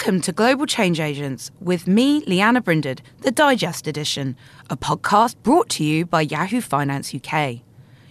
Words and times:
Welcome 0.00 0.22
to 0.22 0.32
Global 0.32 0.64
Change 0.64 0.98
Agents 0.98 1.50
with 1.60 1.86
me, 1.86 2.24
Lianna 2.24 2.64
Brinded, 2.64 3.02
the 3.18 3.30
Digest 3.30 3.86
Edition, 3.86 4.34
a 4.70 4.76
podcast 4.76 5.36
brought 5.42 5.68
to 5.68 5.84
you 5.84 6.06
by 6.06 6.22
Yahoo 6.22 6.62
Finance 6.62 7.14
UK. 7.14 7.60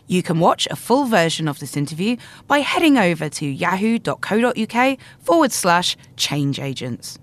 You 0.06 0.22
can 0.22 0.40
watch 0.40 0.68
a 0.68 0.76
full 0.76 1.06
version 1.06 1.48
of 1.48 1.58
this 1.58 1.76
interview 1.76 2.18
by 2.46 2.60
heading 2.60 3.00
over 3.00 3.28
to 3.30 3.46
yahoo.co.uk 3.48 5.00
forward 5.20 5.52
slash 5.52 5.98
change 6.16 6.60
agents. 6.60 7.18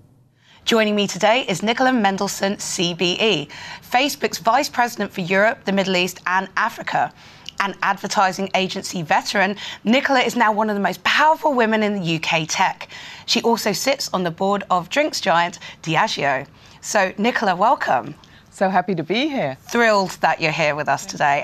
Joining 0.65 0.97
me 0.97 1.07
today 1.07 1.45
is 1.47 1.63
Nicola 1.63 1.93
Mendelsohn, 1.93 2.57
CBE, 2.57 3.47
Facebook's 3.89 4.39
Vice 4.39 4.67
President 4.67 5.13
for 5.13 5.21
Europe, 5.21 5.63
the 5.63 5.71
Middle 5.71 5.95
East, 5.95 6.19
and 6.27 6.49
Africa 6.57 7.13
and 7.59 7.75
advertising 7.81 8.49
agency 8.55 9.01
veteran, 9.01 9.55
Nicola 9.83 10.19
is 10.19 10.35
now 10.35 10.51
one 10.51 10.69
of 10.69 10.75
the 10.75 10.81
most 10.81 11.03
powerful 11.03 11.53
women 11.53 11.83
in 11.83 11.99
the 11.99 12.15
UK 12.15 12.47
tech. 12.47 12.89
She 13.25 13.41
also 13.41 13.71
sits 13.71 14.09
on 14.13 14.23
the 14.23 14.31
board 14.31 14.63
of 14.69 14.89
drinks 14.89 15.21
giant 15.21 15.59
Diageo. 15.83 16.47
So, 16.81 17.13
Nicola, 17.17 17.55
welcome. 17.55 18.15
So 18.49 18.69
happy 18.69 18.95
to 18.95 19.03
be 19.03 19.27
here. 19.27 19.55
Thrilled 19.69 20.11
that 20.21 20.41
you're 20.41 20.51
here 20.51 20.73
with 20.73 20.89
us 20.89 21.05
today. 21.05 21.43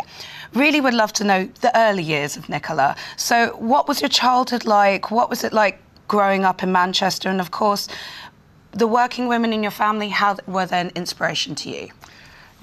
Really 0.53 0.81
would 0.81 0.93
love 0.93 1.13
to 1.13 1.23
know 1.23 1.45
the 1.61 1.77
early 1.77 2.01
years 2.01 2.37
of 2.37 2.49
Nicola. 2.49 2.95
So, 3.17 3.55
what 3.57 3.87
was 3.87 4.01
your 4.01 4.09
childhood 4.09 4.65
like? 4.65 5.11
What 5.11 5.29
was 5.29 5.43
it 5.43 5.53
like 5.53 5.79
growing 6.07 6.43
up 6.43 6.63
in 6.63 6.71
Manchester? 6.71 7.29
And 7.29 7.39
of 7.39 7.51
course, 7.51 7.87
the 8.71 8.87
working 8.87 9.27
women 9.27 9.53
in 9.53 9.61
your 9.61 9.71
family, 9.71 10.09
how 10.09 10.37
were 10.47 10.65
they 10.65 10.81
an 10.81 10.91
inspiration 10.95 11.53
to 11.55 11.69
you? 11.69 11.89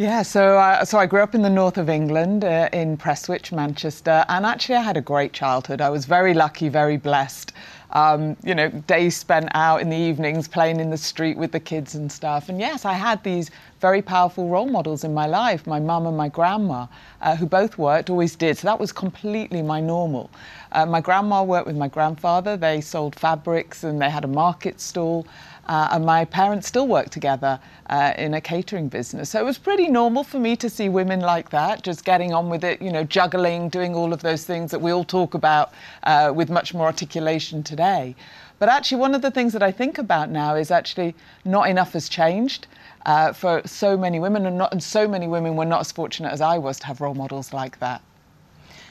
Yeah, 0.00 0.22
so 0.22 0.56
uh, 0.56 0.86
so 0.86 0.96
I 0.96 1.04
grew 1.04 1.20
up 1.20 1.34
in 1.34 1.42
the 1.42 1.50
north 1.50 1.76
of 1.76 1.90
England, 1.90 2.42
uh, 2.42 2.70
in 2.72 2.96
Prestwich, 2.96 3.52
Manchester, 3.52 4.24
and 4.30 4.46
actually 4.46 4.76
I 4.76 4.80
had 4.80 4.96
a 4.96 5.02
great 5.02 5.34
childhood. 5.34 5.82
I 5.82 5.90
was 5.90 6.06
very 6.06 6.32
lucky, 6.32 6.70
very 6.70 6.96
blessed. 6.96 7.52
Um, 7.90 8.34
you 8.42 8.54
know, 8.54 8.70
days 8.70 9.18
spent 9.18 9.50
out 9.52 9.82
in 9.82 9.90
the 9.90 9.96
evenings 9.98 10.48
playing 10.48 10.80
in 10.80 10.88
the 10.88 10.96
street 10.96 11.36
with 11.36 11.52
the 11.52 11.60
kids 11.60 11.96
and 11.96 12.10
stuff. 12.10 12.48
And 12.48 12.58
yes, 12.58 12.86
I 12.86 12.94
had 12.94 13.22
these 13.24 13.50
very 13.82 14.00
powerful 14.00 14.48
role 14.48 14.68
models 14.68 15.04
in 15.04 15.12
my 15.12 15.26
life 15.26 15.66
my 15.66 15.80
mum 15.80 16.06
and 16.06 16.16
my 16.16 16.30
grandma, 16.30 16.86
uh, 17.20 17.36
who 17.36 17.44
both 17.44 17.76
worked, 17.76 18.08
always 18.08 18.34
did. 18.36 18.56
So 18.56 18.68
that 18.68 18.80
was 18.80 18.92
completely 18.92 19.60
my 19.60 19.82
normal. 19.82 20.30
Uh, 20.72 20.86
my 20.86 21.02
grandma 21.02 21.42
worked 21.42 21.66
with 21.66 21.76
my 21.76 21.88
grandfather, 21.88 22.56
they 22.56 22.80
sold 22.80 23.16
fabrics 23.16 23.84
and 23.84 24.00
they 24.00 24.08
had 24.08 24.24
a 24.24 24.28
market 24.28 24.80
stall. 24.80 25.26
Uh, 25.66 25.88
and 25.92 26.04
my 26.04 26.24
parents 26.24 26.66
still 26.66 26.88
work 26.88 27.10
together 27.10 27.60
uh, 27.88 28.12
in 28.18 28.34
a 28.34 28.40
catering 28.40 28.88
business. 28.88 29.30
So 29.30 29.40
it 29.40 29.44
was 29.44 29.58
pretty 29.58 29.88
normal 29.88 30.24
for 30.24 30.38
me 30.38 30.56
to 30.56 30.68
see 30.68 30.88
women 30.88 31.20
like 31.20 31.50
that, 31.50 31.82
just 31.82 32.04
getting 32.04 32.32
on 32.32 32.48
with 32.48 32.64
it, 32.64 32.82
you 32.82 32.90
know, 32.90 33.04
juggling, 33.04 33.68
doing 33.68 33.94
all 33.94 34.12
of 34.12 34.22
those 34.22 34.44
things 34.44 34.70
that 34.70 34.80
we 34.80 34.90
all 34.90 35.04
talk 35.04 35.34
about 35.34 35.72
uh, 36.04 36.32
with 36.34 36.50
much 36.50 36.74
more 36.74 36.86
articulation 36.86 37.62
today. 37.62 38.16
But 38.58 38.68
actually, 38.68 38.98
one 38.98 39.14
of 39.14 39.22
the 39.22 39.30
things 39.30 39.52
that 39.54 39.62
I 39.62 39.72
think 39.72 39.98
about 39.98 40.28
now 40.28 40.54
is 40.54 40.70
actually 40.70 41.14
not 41.44 41.68
enough 41.68 41.92
has 41.94 42.08
changed. 42.08 42.66
Uh, 43.06 43.32
for 43.32 43.62
so 43.64 43.96
many 43.96 44.20
women, 44.20 44.44
and, 44.44 44.58
not, 44.58 44.72
and 44.72 44.82
so 44.82 45.08
many 45.08 45.26
women 45.26 45.56
were 45.56 45.64
not 45.64 45.80
as 45.80 45.90
fortunate 45.90 46.30
as 46.30 46.42
I 46.42 46.58
was 46.58 46.78
to 46.80 46.86
have 46.86 47.00
role 47.00 47.14
models 47.14 47.54
like 47.54 47.78
that. 47.78 48.02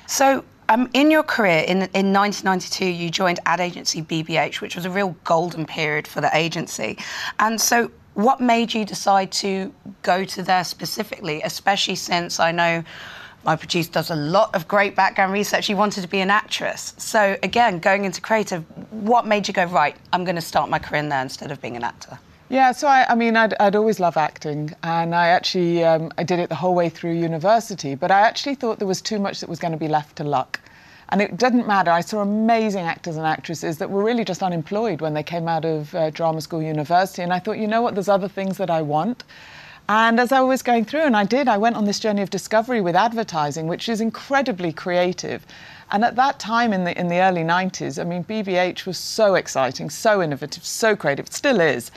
So, 0.08 0.44
um, 0.70 0.88
in 0.94 1.10
your 1.10 1.24
career, 1.24 1.60
in, 1.68 1.78
in 1.94 2.14
1992, 2.14 2.86
you 2.86 3.10
joined 3.10 3.40
ad 3.46 3.60
agency 3.60 4.04
BBH, 4.04 4.62
which 4.62 4.76
was 4.76 4.86
a 4.86 4.90
real 4.90 5.16
golden 5.24 5.66
period 5.66 6.08
for 6.08 6.22
the 6.22 6.30
agency. 6.36 6.98
And 7.40 7.60
so, 7.60 7.92
what 8.14 8.40
made 8.40 8.74
you 8.74 8.86
decide 8.86 9.32
to 9.32 9.74
go 10.04 10.24
to 10.26 10.44
there 10.44 10.64
specifically, 10.64 11.42
especially 11.42 11.96
since 11.96 12.40
I 12.40 12.52
know 12.52 12.84
my 13.46 13.56
producer 13.56 13.92
does 13.92 14.12
a 14.12 14.16
lot 14.16 14.54
of 14.54 14.68
great 14.68 14.96
background 14.96 15.34
research. 15.34 15.66
She 15.66 15.74
wanted 15.74 16.02
to 16.02 16.08
be 16.08 16.20
an 16.20 16.30
actress. 16.30 16.94
So, 16.98 17.38
again, 17.42 17.80
going 17.80 18.06
into 18.06 18.22
creative, 18.22 18.64
what 18.92 19.26
made 19.26 19.48
you 19.48 19.54
go, 19.54 19.66
right, 19.66 19.96
I'm 20.14 20.24
going 20.24 20.36
to 20.36 20.42
start 20.42 20.70
my 20.70 20.78
career 20.78 21.00
in 21.00 21.10
there 21.10 21.22
instead 21.22 21.52
of 21.52 21.62
being 21.62 21.78
an 21.78 21.84
actor? 21.84 22.20
Yeah, 22.52 22.72
so 22.72 22.88
I, 22.88 23.06
I 23.08 23.14
mean, 23.14 23.38
I'd, 23.38 23.54
I'd, 23.60 23.76
always 23.76 24.00
loved 24.00 24.18
acting, 24.18 24.74
and 24.82 25.14
I 25.14 25.28
actually 25.28 25.84
um, 25.84 26.12
I 26.18 26.24
did 26.24 26.40
it 26.40 26.50
the 26.50 26.56
whole 26.56 26.74
way 26.74 26.90
through 26.90 27.12
university. 27.14 27.94
But 27.94 28.10
I 28.10 28.22
actually 28.22 28.56
thought 28.56 28.80
there 28.80 28.88
was 28.88 29.04
too 29.04 29.20
much 29.20 29.40
that 29.42 29.50
was 29.50 29.60
going 29.60 29.72
to 29.72 29.78
be 29.78 29.88
left 29.88 30.16
to 30.16 30.24
luck, 30.24 30.60
and 31.10 31.22
it 31.22 31.38
didn't 31.38 31.68
matter. 31.68 31.92
I 31.92 32.02
saw 32.02 32.22
amazing 32.22 32.86
actors 32.86 33.18
and 33.18 33.26
actresses 33.28 33.78
that 33.78 33.92
were 33.92 34.04
really 34.04 34.26
just 34.26 34.42
unemployed 34.42 35.00
when 35.00 35.14
they 35.14 35.22
came 35.22 35.48
out 35.48 35.64
of 35.64 35.94
uh, 35.94 36.10
drama 36.10 36.42
school, 36.42 36.60
university, 36.60 37.22
and 37.22 37.32
I 37.32 37.38
thought, 37.38 37.60
you 37.60 37.68
know 37.68 37.84
what, 37.84 37.94
there's 37.94 38.10
other 38.10 38.28
things 38.28 38.58
that 38.58 38.72
I 38.72 38.82
want. 38.82 39.26
And 39.88 40.20
as 40.20 40.32
I 40.32 40.42
was 40.42 40.64
going 40.64 40.86
through, 40.86 41.02
and 41.02 41.16
I 41.16 41.26
did, 41.26 41.48
I 41.48 41.58
went 41.58 41.76
on 41.76 41.86
this 41.86 42.00
journey 42.00 42.24
of 42.24 42.32
discovery 42.32 42.82
with 42.82 42.96
advertising, 42.96 43.68
which 43.68 43.88
is 43.88 44.02
incredibly 44.02 44.72
creative. 44.74 45.46
And 45.92 46.04
at 46.06 46.16
that 46.16 46.40
time 46.40 46.74
in 46.74 46.84
the 46.84 47.00
in 47.00 47.08
the 47.08 47.20
early 47.20 47.42
90s, 47.42 48.00
I 48.00 48.04
mean, 48.04 48.24
BBH 48.24 48.86
was 48.86 49.00
so 49.00 49.34
exciting, 49.34 49.90
so 49.90 50.22
innovative, 50.22 50.64
so 50.64 50.96
creative. 50.96 51.28
It 51.28 51.34
still 51.34 51.60
is 51.60 51.92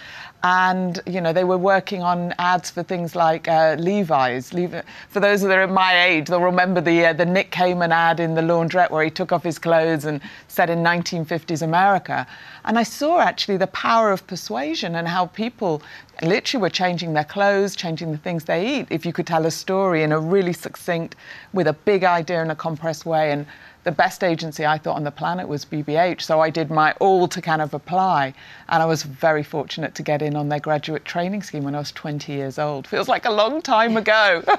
and 0.44 1.00
you 1.06 1.20
know 1.20 1.32
they 1.32 1.44
were 1.44 1.58
working 1.58 2.02
on 2.02 2.34
ads 2.38 2.70
for 2.70 2.82
things 2.82 3.14
like 3.14 3.46
uh, 3.46 3.76
Levi's. 3.78 4.52
Levi- 4.52 4.82
for 5.08 5.20
those 5.20 5.40
that 5.42 5.56
are 5.56 5.66
my 5.66 6.04
age, 6.04 6.26
they'll 6.28 6.40
remember 6.40 6.80
the 6.80 7.06
uh, 7.06 7.12
the 7.12 7.24
Nick 7.24 7.50
Kamen 7.52 7.90
ad 7.90 8.18
in 8.18 8.34
the 8.34 8.42
laundrette 8.42 8.90
where 8.90 9.04
he 9.04 9.10
took 9.10 9.30
off 9.30 9.44
his 9.44 9.58
clothes 9.58 10.04
and 10.04 10.20
said 10.48 10.68
in 10.68 10.80
1950s 10.80 11.62
America. 11.62 12.26
And 12.64 12.78
I 12.78 12.82
saw 12.82 13.20
actually 13.20 13.56
the 13.56 13.68
power 13.68 14.10
of 14.10 14.26
persuasion 14.26 14.96
and 14.96 15.06
how 15.06 15.26
people 15.26 15.82
literally 16.22 16.62
were 16.62 16.70
changing 16.70 17.12
their 17.12 17.24
clothes, 17.24 17.74
changing 17.74 18.12
the 18.12 18.18
things 18.18 18.44
they 18.44 18.78
eat. 18.78 18.86
If 18.90 19.04
you 19.06 19.12
could 19.12 19.26
tell 19.26 19.46
a 19.46 19.50
story 19.50 20.02
in 20.02 20.12
a 20.12 20.18
really 20.20 20.52
succinct, 20.52 21.16
with 21.52 21.66
a 21.66 21.72
big 21.72 22.04
idea 22.04 22.42
in 22.42 22.50
a 22.50 22.56
compressed 22.56 23.06
way 23.06 23.30
and 23.32 23.46
the 23.84 23.92
best 23.92 24.22
agency 24.22 24.64
I 24.64 24.78
thought 24.78 24.96
on 24.96 25.04
the 25.04 25.10
planet 25.10 25.48
was 25.48 25.64
BBH. 25.64 26.22
So 26.22 26.40
I 26.40 26.50
did 26.50 26.70
my 26.70 26.92
all 27.00 27.28
to 27.28 27.42
kind 27.42 27.60
of 27.60 27.74
apply. 27.74 28.34
And 28.68 28.82
I 28.82 28.86
was 28.86 29.02
very 29.02 29.42
fortunate 29.42 29.94
to 29.96 30.02
get 30.02 30.22
in 30.22 30.36
on 30.36 30.48
their 30.48 30.60
graduate 30.60 31.04
training 31.04 31.42
scheme 31.42 31.64
when 31.64 31.74
I 31.74 31.78
was 31.78 31.92
20 31.92 32.32
years 32.32 32.58
old. 32.58 32.86
Feels 32.86 33.08
like 33.08 33.24
a 33.24 33.32
long 33.32 33.62
time 33.62 33.96
ago. 33.96 34.42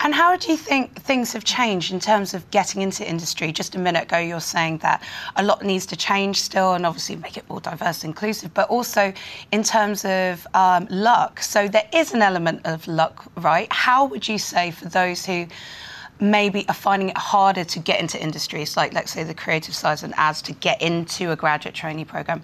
And 0.00 0.14
how 0.14 0.36
do 0.36 0.50
you 0.50 0.56
think 0.56 1.00
things 1.02 1.32
have 1.32 1.44
changed 1.44 1.92
in 1.92 2.00
terms 2.00 2.34
of 2.34 2.48
getting 2.50 2.82
into 2.82 3.08
industry? 3.08 3.52
Just 3.52 3.74
a 3.74 3.78
minute 3.78 4.04
ago, 4.04 4.18
you're 4.18 4.40
saying 4.40 4.78
that 4.78 5.02
a 5.36 5.42
lot 5.42 5.64
needs 5.64 5.86
to 5.86 5.96
change 5.96 6.40
still, 6.40 6.74
and 6.74 6.86
obviously 6.86 7.16
make 7.16 7.36
it 7.36 7.48
more 7.48 7.60
diverse 7.60 8.04
and 8.04 8.10
inclusive, 8.10 8.54
but 8.54 8.68
also 8.68 9.12
in 9.50 9.62
terms 9.62 10.04
of 10.04 10.46
um, 10.54 10.86
luck. 10.90 11.42
So 11.42 11.68
there 11.68 11.88
is 11.92 12.14
an 12.14 12.22
element 12.22 12.62
of 12.64 12.86
luck, 12.86 13.24
right? 13.36 13.66
How 13.72 14.04
would 14.04 14.28
you 14.28 14.38
say 14.38 14.70
for 14.70 14.88
those 14.88 15.26
who 15.26 15.46
maybe 16.22 16.64
are 16.68 16.74
finding 16.74 17.08
it 17.08 17.18
harder 17.18 17.64
to 17.64 17.78
get 17.80 18.00
into 18.00 18.22
industries 18.22 18.76
like, 18.76 18.94
let's 18.94 19.10
say, 19.10 19.24
the 19.24 19.34
creative 19.34 19.74
side 19.74 20.02
and 20.02 20.14
ads 20.16 20.40
to 20.42 20.52
get 20.52 20.80
into 20.80 21.32
a 21.32 21.36
graduate 21.36 21.74
trainee 21.74 22.04
program. 22.04 22.42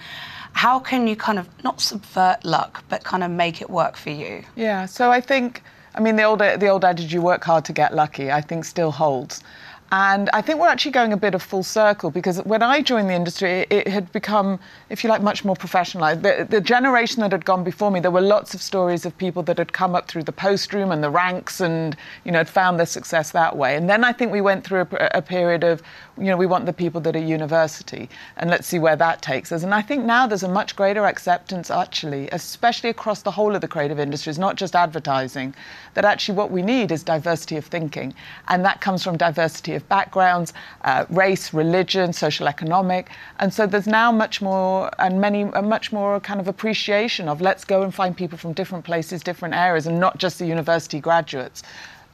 How 0.52 0.80
can 0.80 1.06
you 1.06 1.14
kind 1.14 1.38
of 1.38 1.48
not 1.62 1.80
subvert 1.80 2.44
luck, 2.44 2.82
but 2.88 3.04
kind 3.04 3.22
of 3.22 3.30
make 3.30 3.62
it 3.62 3.70
work 3.70 3.96
for 3.96 4.10
you? 4.10 4.42
Yeah, 4.56 4.86
so 4.86 5.12
I 5.12 5.20
think, 5.20 5.62
I 5.94 6.00
mean, 6.00 6.16
the 6.16 6.24
old, 6.24 6.40
the 6.40 6.66
old 6.66 6.84
adage, 6.84 7.14
you 7.14 7.22
work 7.22 7.44
hard 7.44 7.64
to 7.66 7.72
get 7.72 7.94
lucky, 7.94 8.32
I 8.32 8.40
think 8.40 8.64
still 8.64 8.90
holds. 8.90 9.44
And 9.90 10.28
I 10.34 10.42
think 10.42 10.60
we're 10.60 10.68
actually 10.68 10.90
going 10.90 11.14
a 11.14 11.16
bit 11.16 11.34
of 11.34 11.42
full 11.42 11.62
circle 11.62 12.10
because 12.10 12.42
when 12.42 12.62
I 12.62 12.82
joined 12.82 13.08
the 13.08 13.14
industry, 13.14 13.66
it 13.70 13.88
had 13.88 14.12
become, 14.12 14.60
if 14.90 15.02
you 15.02 15.08
like, 15.08 15.22
much 15.22 15.46
more 15.46 15.56
professionalized. 15.56 16.22
The, 16.22 16.46
the, 16.48 16.60
generation 16.60 17.22
that 17.22 17.32
had 17.32 17.46
gone 17.46 17.64
before 17.64 17.90
me, 17.90 17.98
there 17.98 18.10
were 18.10 18.20
lots 18.20 18.52
of 18.52 18.60
stories 18.60 19.06
of 19.06 19.16
people 19.16 19.42
that 19.44 19.56
had 19.56 19.72
come 19.72 19.94
up 19.94 20.06
through 20.06 20.24
the 20.24 20.32
post 20.32 20.74
room 20.74 20.90
and 20.92 21.02
the 21.02 21.08
ranks 21.08 21.60
and, 21.60 21.96
you 22.24 22.32
know, 22.32 22.38
had 22.38 22.50
found 22.50 22.78
their 22.78 22.86
success 22.86 23.30
that 23.30 23.56
way. 23.56 23.76
And 23.76 23.88
then 23.88 24.04
I 24.04 24.12
think 24.12 24.30
we 24.30 24.42
went 24.42 24.62
through 24.62 24.80
a, 24.80 25.10
a 25.14 25.22
period 25.22 25.64
of, 25.64 25.82
you 26.18 26.26
know, 26.26 26.36
we 26.36 26.46
want 26.46 26.66
the 26.66 26.72
people 26.72 27.00
that 27.02 27.14
are 27.14 27.20
university 27.20 28.08
and 28.36 28.50
let's 28.50 28.66
see 28.66 28.78
where 28.78 28.96
that 28.96 29.22
takes 29.22 29.52
us. 29.52 29.62
And 29.62 29.74
I 29.74 29.82
think 29.82 30.04
now 30.04 30.26
there's 30.26 30.42
a 30.42 30.48
much 30.48 30.76
greater 30.76 31.06
acceptance, 31.06 31.70
actually, 31.70 32.28
especially 32.30 32.90
across 32.90 33.22
the 33.22 33.30
whole 33.30 33.54
of 33.54 33.60
the 33.60 33.68
creative 33.68 33.98
industries, 33.98 34.38
not 34.38 34.56
just 34.56 34.74
advertising, 34.74 35.54
that 35.94 36.04
actually 36.04 36.36
what 36.36 36.50
we 36.50 36.62
need 36.62 36.90
is 36.92 37.02
diversity 37.02 37.56
of 37.56 37.66
thinking. 37.66 38.14
And 38.48 38.64
that 38.64 38.80
comes 38.80 39.04
from 39.04 39.16
diversity 39.16 39.74
of 39.74 39.88
backgrounds, 39.88 40.52
uh, 40.82 41.06
race, 41.10 41.54
religion, 41.54 42.12
social 42.12 42.48
economic. 42.48 43.10
And 43.38 43.52
so 43.52 43.66
there's 43.66 43.86
now 43.86 44.12
much 44.12 44.42
more 44.42 44.90
and 44.98 45.20
many, 45.20 45.42
a 45.42 45.62
much 45.62 45.92
more 45.92 46.20
kind 46.20 46.40
of 46.40 46.48
appreciation 46.48 47.28
of 47.28 47.40
let's 47.40 47.64
go 47.64 47.82
and 47.82 47.94
find 47.94 48.16
people 48.16 48.38
from 48.38 48.52
different 48.52 48.84
places, 48.84 49.22
different 49.22 49.54
areas, 49.54 49.86
and 49.86 49.98
not 49.98 50.18
just 50.18 50.38
the 50.38 50.46
university 50.46 51.00
graduates. 51.00 51.62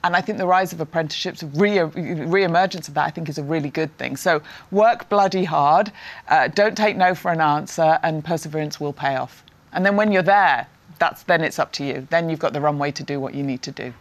And 0.05 0.15
I 0.15 0.21
think 0.21 0.37
the 0.37 0.47
rise 0.47 0.75
of 0.75 0.81
apprenticeships, 0.81 1.43
re- 1.43 1.81
re-emergence 1.81 2.89
of 2.89 2.95
that, 2.95 3.07
I 3.07 3.11
think 3.11 3.31
is 3.31 3.39
a 3.39 3.43
really 3.43 3.71
good 3.71 3.97
thing. 3.97 4.17
So 4.17 4.43
work 4.71 5.09
bloody 5.09 5.45
hard, 5.45 5.91
uh, 6.29 6.49
don't 6.49 6.77
take 6.77 6.99
no 6.99 7.15
for 7.15 7.33
an 7.33 7.41
answer, 7.41 7.99
and 8.03 8.23
perseverance 8.23 8.79
will 8.79 8.93
pay 8.93 9.17
off. 9.17 9.43
And 9.73 9.85
then 9.85 9.97
when 9.97 10.13
you're 10.13 10.23
there, 10.23 10.67
that's 10.99 11.23
then 11.23 11.41
it's 11.41 11.59
up 11.59 11.73
to 11.73 11.85
you. 11.85 12.07
Then 12.11 12.29
you've 12.29 12.39
got 12.39 12.53
the 12.53 12.61
runway 12.61 12.91
to 12.93 13.03
do 13.03 13.19
what 13.19 13.35
you 13.35 13.43
need 13.43 13.63
to 13.63 13.73
do. 13.73 13.95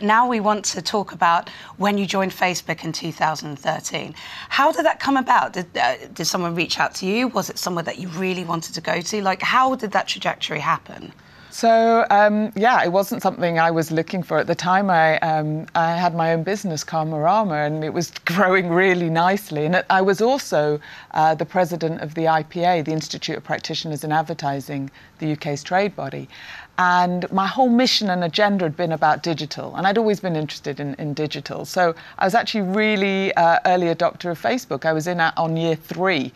Now 0.00 0.28
we 0.28 0.40
want 0.40 0.64
to 0.66 0.82
talk 0.82 1.12
about 1.12 1.48
when 1.78 1.96
you 1.96 2.06
joined 2.06 2.32
Facebook 2.32 2.84
in 2.84 2.92
2013. 2.92 4.14
How 4.48 4.72
did 4.72 4.84
that 4.84 4.98
come 4.98 5.16
about? 5.16 5.52
Did, 5.52 5.66
uh, 5.78 5.94
did 6.12 6.26
someone 6.26 6.56
reach 6.56 6.80
out 6.80 6.92
to 6.96 7.06
you? 7.06 7.28
Was 7.28 7.50
it 7.50 7.56
somewhere 7.56 7.84
that 7.84 7.98
you 7.98 8.08
really 8.08 8.44
wanted 8.44 8.74
to 8.74 8.80
go 8.80 9.00
to? 9.00 9.22
Like, 9.22 9.42
how 9.42 9.76
did 9.76 9.92
that 9.92 10.08
trajectory 10.08 10.58
happen? 10.58 11.12
So 11.56 12.04
um, 12.10 12.52
yeah, 12.54 12.84
it 12.84 12.92
wasn't 12.92 13.22
something 13.22 13.58
I 13.58 13.70
was 13.70 13.90
looking 13.90 14.22
for 14.22 14.36
at 14.36 14.46
the 14.46 14.54
time. 14.54 14.90
I 14.90 15.18
um, 15.20 15.64
I 15.74 15.96
had 15.96 16.14
my 16.14 16.34
own 16.34 16.42
business, 16.42 16.84
Karmarama, 16.84 17.66
and 17.66 17.82
it 17.82 17.94
was 17.94 18.10
growing 18.26 18.68
really 18.68 19.08
nicely. 19.08 19.64
And 19.64 19.82
I 19.88 20.02
was 20.02 20.20
also 20.20 20.78
uh, 21.12 21.34
the 21.34 21.46
president 21.46 22.02
of 22.02 22.12
the 22.12 22.24
IPA, 22.24 22.84
the 22.84 22.92
Institute 22.92 23.38
of 23.38 23.44
Practitioners 23.44 24.04
in 24.04 24.12
Advertising, 24.12 24.90
the 25.18 25.32
UK's 25.32 25.62
trade 25.62 25.96
body. 25.96 26.28
And 26.76 27.24
my 27.32 27.46
whole 27.46 27.70
mission 27.70 28.10
and 28.10 28.22
agenda 28.22 28.66
had 28.66 28.76
been 28.76 28.92
about 28.92 29.22
digital, 29.22 29.76
and 29.76 29.86
I'd 29.86 29.96
always 29.96 30.20
been 30.20 30.36
interested 30.36 30.78
in, 30.78 30.92
in 30.98 31.14
digital. 31.14 31.64
So 31.64 31.94
I 32.18 32.26
was 32.26 32.34
actually 32.34 32.68
really 32.68 33.32
uh, 33.32 33.60
early 33.64 33.86
adopter 33.86 34.30
of 34.30 34.38
Facebook. 34.38 34.84
I 34.84 34.92
was 34.92 35.06
in 35.06 35.20
on 35.20 35.56
year 35.56 35.74
three, 35.74 36.34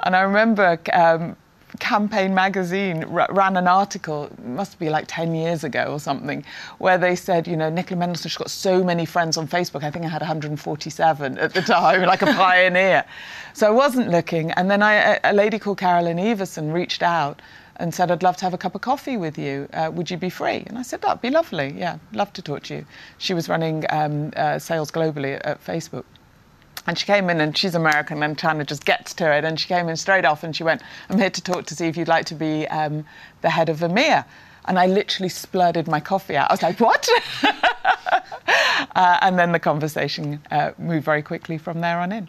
and 0.00 0.14
I 0.14 0.20
remember. 0.20 0.78
Um, 0.92 1.36
Campaign 1.80 2.34
magazine 2.34 3.04
ran 3.08 3.56
an 3.56 3.68
article, 3.68 4.30
must 4.44 4.78
be 4.78 4.88
like 4.88 5.04
10 5.06 5.34
years 5.34 5.64
ago 5.64 5.84
or 5.84 6.00
something, 6.00 6.44
where 6.78 6.98
they 6.98 7.14
said, 7.14 7.46
you 7.46 7.56
know, 7.56 7.68
Nicola 7.68 7.98
Mendelsohn's 8.00 8.36
got 8.36 8.50
so 8.50 8.82
many 8.82 9.04
friends 9.04 9.36
on 9.36 9.46
Facebook. 9.46 9.84
I 9.84 9.90
think 9.90 10.04
I 10.04 10.08
had 10.08 10.22
147 10.22 11.38
at 11.38 11.54
the 11.54 11.62
time, 11.62 12.02
like 12.02 12.22
a 12.22 12.26
pioneer. 12.34 13.04
So 13.52 13.66
I 13.66 13.70
wasn't 13.70 14.08
looking. 14.08 14.50
And 14.52 14.70
then 14.70 14.82
I, 14.82 15.20
a 15.24 15.32
lady 15.32 15.58
called 15.58 15.78
Carolyn 15.78 16.18
Everson 16.18 16.72
reached 16.72 17.02
out 17.02 17.42
and 17.76 17.94
said, 17.94 18.10
I'd 18.10 18.22
love 18.22 18.36
to 18.38 18.44
have 18.44 18.54
a 18.54 18.58
cup 18.58 18.74
of 18.74 18.80
coffee 18.80 19.16
with 19.16 19.38
you. 19.38 19.68
Uh, 19.72 19.90
would 19.92 20.10
you 20.10 20.16
be 20.16 20.30
free? 20.30 20.64
And 20.66 20.78
I 20.78 20.82
said, 20.82 21.00
that'd 21.02 21.22
be 21.22 21.30
lovely. 21.30 21.74
Yeah, 21.76 21.98
love 22.12 22.32
to 22.32 22.42
talk 22.42 22.64
to 22.64 22.76
you. 22.76 22.86
She 23.18 23.34
was 23.34 23.48
running 23.48 23.84
um, 23.90 24.32
uh, 24.36 24.58
sales 24.58 24.90
globally 24.90 25.36
at, 25.36 25.46
at 25.46 25.64
Facebook. 25.64 26.04
And 26.88 26.98
she 26.98 27.04
came 27.04 27.28
in 27.28 27.38
and 27.42 27.54
she's 27.54 27.74
American 27.74 28.22
and 28.22 28.38
China 28.38 28.64
just 28.64 28.86
gets 28.86 29.12
to 29.14 29.30
it. 29.30 29.44
And 29.44 29.60
she 29.60 29.68
came 29.68 29.90
in 29.90 29.96
straight 29.96 30.24
off 30.24 30.42
and 30.42 30.56
she 30.56 30.64
went, 30.64 30.82
I'm 31.10 31.18
here 31.18 31.28
to 31.28 31.42
talk 31.42 31.66
to 31.66 31.74
see 31.76 31.86
if 31.86 31.98
you'd 31.98 32.08
like 32.08 32.24
to 32.26 32.34
be 32.34 32.66
um, 32.68 33.04
the 33.42 33.50
head 33.50 33.68
of 33.68 33.80
EMEA. 33.80 34.24
And 34.64 34.78
I 34.78 34.86
literally 34.86 35.28
splurted 35.28 35.86
my 35.86 36.00
coffee 36.00 36.34
out. 36.34 36.50
I 36.50 36.54
was 36.54 36.62
like, 36.62 36.80
what? 36.80 37.06
uh, 37.42 39.18
and 39.20 39.38
then 39.38 39.52
the 39.52 39.58
conversation 39.58 40.42
uh, 40.50 40.70
moved 40.78 41.04
very 41.04 41.20
quickly 41.20 41.58
from 41.58 41.82
there 41.82 42.00
on 42.00 42.10
in. 42.10 42.26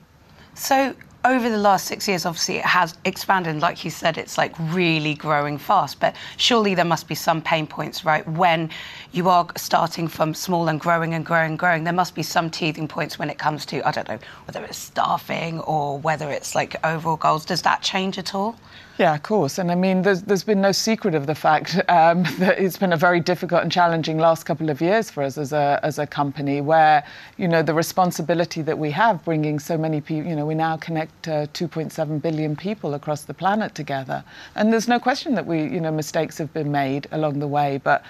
So 0.55 0.93
over 1.25 1.49
the 1.49 1.57
last 1.57 1.85
six 1.85 2.07
years, 2.07 2.25
obviously, 2.25 2.57
it 2.57 2.65
has 2.65 2.97
expanded. 3.03 3.57
Like 3.59 3.83
you 3.83 3.91
said, 3.91 4.17
it's 4.17 4.37
like 4.37 4.53
really 4.59 5.13
growing 5.13 5.57
fast. 5.57 5.99
But 5.99 6.15
surely 6.37 6.75
there 6.75 6.85
must 6.85 7.07
be 7.07 7.15
some 7.15 7.41
pain 7.41 7.67
points, 7.67 8.05
right? 8.05 8.27
When 8.27 8.69
you 9.11 9.27
are 9.27 9.47
starting 9.57 10.07
from 10.07 10.33
small 10.33 10.69
and 10.69 10.79
growing 10.79 11.13
and 11.13 11.25
growing 11.25 11.51
and 11.51 11.59
growing, 11.59 11.83
there 11.83 11.93
must 11.93 12.15
be 12.15 12.23
some 12.23 12.49
teething 12.49 12.87
points 12.87 13.19
when 13.19 13.29
it 13.29 13.37
comes 13.37 13.65
to, 13.67 13.85
I 13.85 13.91
don't 13.91 14.07
know, 14.07 14.19
whether 14.45 14.63
it's 14.63 14.77
staffing 14.77 15.59
or 15.61 15.99
whether 15.99 16.29
it's 16.29 16.55
like 16.55 16.75
overall 16.85 17.17
goals. 17.17 17.45
Does 17.45 17.63
that 17.63 17.81
change 17.81 18.17
at 18.17 18.33
all? 18.33 18.55
Yeah, 18.99 19.15
of 19.15 19.23
course. 19.23 19.57
And 19.57 19.71
I 19.71 19.75
mean, 19.75 20.01
there's, 20.01 20.23
there's 20.23 20.43
been 20.43 20.59
no 20.59 20.73
secret 20.73 21.15
of 21.15 21.25
the 21.25 21.33
fact 21.33 21.77
um, 21.87 22.23
that 22.39 22.59
it's 22.59 22.75
been 22.75 22.91
a 22.91 22.97
very 22.97 23.21
difficult 23.21 23.63
and 23.63 23.71
challenging 23.71 24.17
last 24.17 24.43
couple 24.43 24.69
of 24.69 24.81
years 24.81 25.09
for 25.09 25.23
us 25.23 25.37
as 25.37 25.53
a, 25.53 25.79
as 25.83 25.99
a 25.99 26.05
company 26.05 26.59
where, 26.59 27.05
you 27.37 27.47
know, 27.47 27.63
the 27.63 27.73
responsibility 27.73 28.61
that 28.61 28.77
we 28.77 28.91
have 28.91 29.23
bringing 29.23 29.57
so 29.57 29.77
many 29.77 30.01
people, 30.01 30.29
you 30.29 30.35
know, 30.35 30.45
we 30.45 30.53
now 30.53 30.75
connect 30.75 31.29
uh, 31.29 31.47
2.7 31.53 32.21
billion 32.21 32.57
people 32.57 32.93
across 32.93 33.21
the 33.21 33.33
planet 33.33 33.73
together. 33.73 34.21
And 34.55 34.73
there's 34.73 34.89
no 34.89 34.99
question 34.99 35.33
that 35.35 35.45
we, 35.45 35.63
you 35.63 35.79
know, 35.79 35.91
mistakes 35.91 36.37
have 36.37 36.51
been 36.51 36.69
made 36.69 37.07
along 37.13 37.39
the 37.39 37.47
way. 37.47 37.79
But 37.81 38.03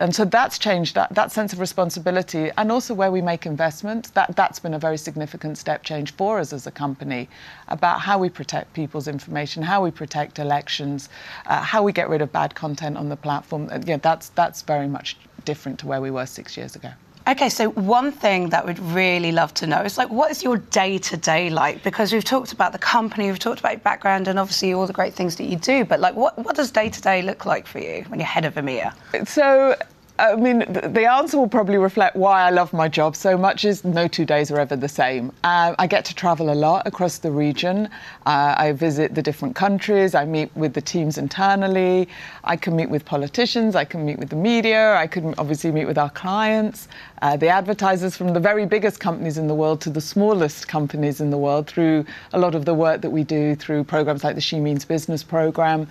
and 0.00 0.14
so 0.14 0.24
that's 0.24 0.58
changed 0.58 0.94
that, 0.94 1.14
that 1.14 1.32
sense 1.32 1.52
of 1.52 1.60
responsibility 1.60 2.50
and 2.56 2.70
also 2.70 2.94
where 2.94 3.10
we 3.10 3.20
make 3.20 3.46
investments 3.46 4.10
that, 4.10 4.34
that's 4.36 4.58
been 4.58 4.74
a 4.74 4.78
very 4.78 4.98
significant 4.98 5.58
step 5.58 5.82
change 5.82 6.12
for 6.12 6.38
us 6.38 6.52
as 6.52 6.66
a 6.66 6.70
company 6.70 7.28
about 7.68 8.00
how 8.00 8.18
we 8.18 8.28
protect 8.28 8.72
people's 8.72 9.08
information 9.08 9.62
how 9.62 9.82
we 9.82 9.90
protect 9.90 10.38
elections 10.38 11.08
uh, 11.46 11.60
how 11.60 11.82
we 11.82 11.92
get 11.92 12.08
rid 12.08 12.22
of 12.22 12.30
bad 12.32 12.54
content 12.54 12.96
on 12.96 13.08
the 13.08 13.16
platform. 13.16 13.68
Yeah, 13.86 13.96
that's, 13.96 14.28
that's 14.30 14.62
very 14.62 14.88
much 14.88 15.16
different 15.44 15.78
to 15.80 15.86
where 15.86 16.00
we 16.00 16.10
were 16.10 16.26
six 16.26 16.56
years 16.56 16.76
ago 16.76 16.90
Okay, 17.28 17.50
so 17.50 17.68
one 17.72 18.10
thing 18.10 18.48
that 18.48 18.64
we'd 18.64 18.78
really 18.78 19.32
love 19.32 19.52
to 19.54 19.66
know 19.66 19.82
is 19.82 19.98
like, 19.98 20.08
what 20.08 20.30
is 20.30 20.42
your 20.42 20.56
day 20.56 20.96
to 20.96 21.16
day 21.18 21.50
like? 21.50 21.82
Because 21.82 22.10
we've 22.10 22.24
talked 22.24 22.52
about 22.52 22.72
the 22.72 22.78
company, 22.78 23.26
we've 23.26 23.38
talked 23.38 23.60
about 23.60 23.72
your 23.72 23.80
background, 23.80 24.28
and 24.28 24.38
obviously 24.38 24.72
all 24.72 24.86
the 24.86 24.94
great 24.94 25.12
things 25.12 25.36
that 25.36 25.44
you 25.44 25.56
do. 25.56 25.84
But 25.84 26.00
like, 26.00 26.14
what 26.14 26.38
what 26.38 26.56
does 26.56 26.70
day 26.70 26.88
to 26.88 27.00
day 27.02 27.20
look 27.20 27.44
like 27.44 27.66
for 27.66 27.80
you 27.80 28.04
when 28.08 28.18
you're 28.18 28.26
head 28.26 28.46
of 28.46 28.54
EMEA? 28.54 28.94
So 29.28 29.76
I 30.18 30.34
mean, 30.34 30.64
the 30.68 31.06
answer 31.08 31.38
will 31.38 31.48
probably 31.48 31.78
reflect 31.78 32.16
why 32.16 32.42
I 32.42 32.50
love 32.50 32.72
my 32.72 32.88
job 32.88 33.14
so 33.14 33.38
much. 33.38 33.64
Is 33.64 33.84
no 33.84 34.08
two 34.08 34.24
days 34.24 34.50
are 34.50 34.58
ever 34.58 34.74
the 34.74 34.88
same. 34.88 35.30
Uh, 35.44 35.76
I 35.78 35.86
get 35.86 36.04
to 36.06 36.14
travel 36.14 36.52
a 36.52 36.54
lot 36.54 36.86
across 36.86 37.18
the 37.18 37.30
region. 37.30 37.86
Uh, 38.26 38.54
I 38.58 38.72
visit 38.72 39.14
the 39.14 39.22
different 39.22 39.54
countries. 39.54 40.16
I 40.16 40.24
meet 40.24 40.50
with 40.56 40.74
the 40.74 40.80
teams 40.80 41.18
internally. 41.18 42.08
I 42.42 42.56
can 42.56 42.74
meet 42.74 42.90
with 42.90 43.04
politicians. 43.04 43.76
I 43.76 43.84
can 43.84 44.04
meet 44.04 44.18
with 44.18 44.28
the 44.28 44.36
media. 44.36 44.96
I 44.96 45.06
can 45.06 45.34
obviously 45.38 45.70
meet 45.70 45.86
with 45.86 45.98
our 45.98 46.10
clients, 46.10 46.88
uh, 47.22 47.36
the 47.36 47.48
advertisers 47.48 48.16
from 48.16 48.32
the 48.32 48.40
very 48.40 48.66
biggest 48.66 48.98
companies 48.98 49.38
in 49.38 49.46
the 49.46 49.54
world 49.54 49.80
to 49.82 49.90
the 49.90 50.00
smallest 50.00 50.66
companies 50.66 51.20
in 51.20 51.30
the 51.30 51.38
world 51.38 51.68
through 51.68 52.04
a 52.32 52.38
lot 52.38 52.56
of 52.56 52.64
the 52.64 52.74
work 52.74 53.02
that 53.02 53.10
we 53.10 53.22
do 53.22 53.54
through 53.54 53.84
programs 53.84 54.24
like 54.24 54.34
the 54.34 54.40
She 54.40 54.58
Means 54.58 54.84
Business 54.84 55.22
program 55.22 55.86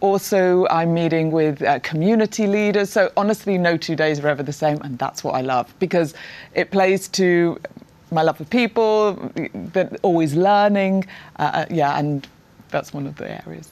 also, 0.00 0.66
I'm 0.68 0.94
meeting 0.94 1.30
with 1.30 1.62
uh, 1.62 1.78
community 1.80 2.46
leaders. 2.46 2.90
So, 2.90 3.12
honestly, 3.16 3.58
no 3.58 3.76
two 3.76 3.96
days 3.96 4.20
are 4.20 4.28
ever 4.28 4.42
the 4.42 4.52
same. 4.52 4.80
And 4.82 4.98
that's 4.98 5.22
what 5.22 5.34
I 5.34 5.40
love 5.40 5.72
because 5.78 6.14
it 6.54 6.70
plays 6.70 7.08
to 7.08 7.60
my 8.10 8.22
love 8.22 8.38
for 8.38 8.44
people, 8.44 9.32
but 9.72 9.98
always 10.02 10.34
learning. 10.34 11.06
Uh, 11.38 11.42
uh 11.42 11.66
yeah, 11.70 11.98
and 11.98 12.26
that's 12.70 12.92
one 12.92 13.06
of 13.06 13.16
the 13.16 13.46
areas. 13.46 13.70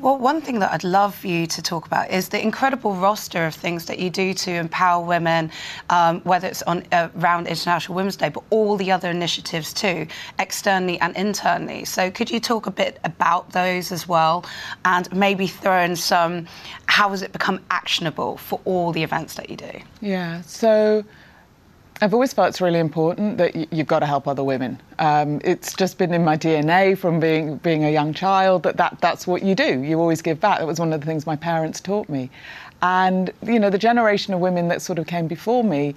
Well, 0.00 0.16
one 0.16 0.40
thing 0.40 0.60
that 0.60 0.72
I'd 0.72 0.82
love 0.82 1.26
you 1.26 1.46
to 1.48 1.60
talk 1.60 1.84
about 1.84 2.10
is 2.10 2.30
the 2.30 2.40
incredible 2.40 2.94
roster 2.94 3.44
of 3.44 3.54
things 3.54 3.84
that 3.84 3.98
you 3.98 4.08
do 4.08 4.32
to 4.32 4.50
empower 4.50 5.04
women, 5.04 5.50
um, 5.90 6.22
whether 6.22 6.48
it's 6.48 6.62
on 6.62 6.84
uh, 6.90 7.10
around 7.18 7.46
International 7.46 7.94
Women's 7.96 8.16
Day, 8.16 8.30
but 8.30 8.42
all 8.48 8.78
the 8.78 8.90
other 8.90 9.10
initiatives 9.10 9.74
too, 9.74 10.06
externally 10.38 10.98
and 11.00 11.14
internally. 11.16 11.84
So, 11.84 12.10
could 12.10 12.30
you 12.30 12.40
talk 12.40 12.66
a 12.66 12.70
bit 12.70 12.98
about 13.04 13.52
those 13.52 13.92
as 13.92 14.08
well, 14.08 14.46
and 14.86 15.14
maybe 15.14 15.46
throw 15.46 15.82
in 15.82 15.96
some 15.96 16.46
how 16.86 17.10
has 17.10 17.20
it 17.20 17.32
become 17.32 17.60
actionable 17.70 18.38
for 18.38 18.58
all 18.64 18.92
the 18.92 19.02
events 19.02 19.34
that 19.34 19.50
you 19.50 19.56
do? 19.56 19.80
Yeah. 20.00 20.40
So. 20.42 21.04
I've 22.02 22.14
always 22.14 22.32
felt 22.32 22.48
it's 22.48 22.62
really 22.62 22.78
important 22.78 23.36
that 23.36 23.74
you've 23.74 23.86
got 23.86 23.98
to 23.98 24.06
help 24.06 24.26
other 24.26 24.42
women. 24.42 24.80
Um, 24.98 25.38
it's 25.44 25.74
just 25.74 25.98
been 25.98 26.14
in 26.14 26.24
my 26.24 26.34
DNA 26.34 26.96
from 26.96 27.20
being 27.20 27.56
being 27.58 27.84
a 27.84 27.90
young 27.90 28.14
child 28.14 28.62
that, 28.62 28.78
that 28.78 28.96
that's 29.02 29.26
what 29.26 29.42
you 29.42 29.54
do. 29.54 29.82
You 29.82 30.00
always 30.00 30.22
give 30.22 30.40
back. 30.40 30.60
That 30.60 30.66
was 30.66 30.80
one 30.80 30.94
of 30.94 31.00
the 31.00 31.06
things 31.06 31.26
my 31.26 31.36
parents 31.36 31.78
taught 31.78 32.08
me. 32.08 32.30
And 32.80 33.30
you 33.42 33.60
know, 33.60 33.68
the 33.68 33.78
generation 33.78 34.32
of 34.32 34.40
women 34.40 34.68
that 34.68 34.80
sort 34.80 34.98
of 34.98 35.06
came 35.06 35.26
before 35.26 35.62
me, 35.62 35.94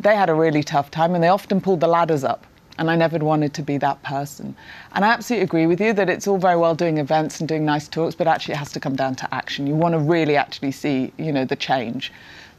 they 0.00 0.16
had 0.16 0.28
a 0.28 0.34
really 0.34 0.64
tough 0.64 0.90
time, 0.90 1.14
and 1.14 1.22
they 1.22 1.28
often 1.28 1.60
pulled 1.60 1.78
the 1.78 1.86
ladders 1.86 2.24
up. 2.24 2.44
And 2.76 2.90
I 2.90 2.96
never 2.96 3.18
wanted 3.18 3.54
to 3.54 3.62
be 3.62 3.78
that 3.78 4.02
person. 4.02 4.56
And 4.94 5.04
I 5.04 5.12
absolutely 5.12 5.44
agree 5.44 5.68
with 5.68 5.80
you 5.80 5.92
that 5.92 6.10
it's 6.10 6.26
all 6.26 6.38
very 6.38 6.56
well 6.56 6.74
doing 6.74 6.98
events 6.98 7.38
and 7.38 7.48
doing 7.48 7.64
nice 7.64 7.86
talks, 7.86 8.16
but 8.16 8.26
actually 8.26 8.54
it 8.54 8.56
has 8.56 8.72
to 8.72 8.80
come 8.80 8.96
down 8.96 9.14
to 9.14 9.32
action. 9.32 9.68
You 9.68 9.76
want 9.76 9.92
to 9.92 10.00
really 10.00 10.34
actually 10.34 10.72
see, 10.72 11.12
you 11.16 11.30
know, 11.30 11.44
the 11.44 11.54
change. 11.54 12.12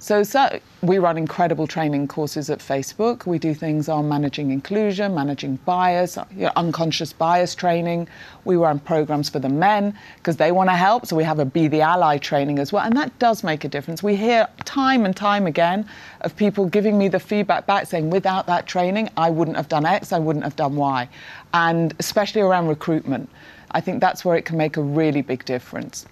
So, 0.05 0.21
so, 0.21 0.59
we 0.83 0.99
run 0.99 1.17
incredible 1.17 1.65
training 1.65 2.07
courses 2.09 2.51
at 2.51 2.59
Facebook. 2.59 3.25
We 3.25 3.39
do 3.39 3.55
things 3.55 3.89
on 3.89 4.07
managing 4.07 4.51
inclusion, 4.51 5.15
managing 5.15 5.55
bias, 5.65 6.15
you 6.29 6.43
know, 6.43 6.51
unconscious 6.55 7.11
bias 7.11 7.55
training. 7.55 8.07
We 8.43 8.55
run 8.55 8.77
programs 8.77 9.29
for 9.29 9.39
the 9.39 9.49
men 9.49 9.97
because 10.17 10.37
they 10.37 10.51
want 10.51 10.69
to 10.69 10.75
help. 10.75 11.07
So 11.07 11.15
we 11.15 11.23
have 11.23 11.39
a 11.39 11.45
Be 11.45 11.67
the 11.67 11.81
Ally 11.81 12.19
training 12.19 12.59
as 12.59 12.71
well. 12.71 12.83
And 12.83 12.95
that 12.95 13.17
does 13.17 13.43
make 13.43 13.63
a 13.63 13.67
difference. 13.67 14.03
We 14.03 14.15
hear 14.15 14.47
time 14.63 15.05
and 15.05 15.15
time 15.15 15.47
again 15.47 15.89
of 16.21 16.35
people 16.35 16.67
giving 16.67 16.99
me 16.99 17.07
the 17.07 17.19
feedback 17.19 17.65
back 17.65 17.87
saying, 17.87 18.11
without 18.11 18.45
that 18.45 18.67
training, 18.67 19.09
I 19.17 19.31
wouldn't 19.31 19.57
have 19.57 19.69
done 19.69 19.87
X, 19.87 20.13
I 20.13 20.19
wouldn't 20.19 20.45
have 20.45 20.55
done 20.55 20.75
Y. 20.75 21.09
And 21.55 21.95
especially 21.97 22.41
around 22.41 22.67
recruitment, 22.67 23.27
I 23.71 23.81
think 23.81 24.01
that's 24.01 24.23
where 24.23 24.37
it 24.37 24.45
can 24.45 24.55
make 24.55 24.77
a 24.77 24.83
really 24.83 25.23
big 25.23 25.45
difference. 25.45 26.05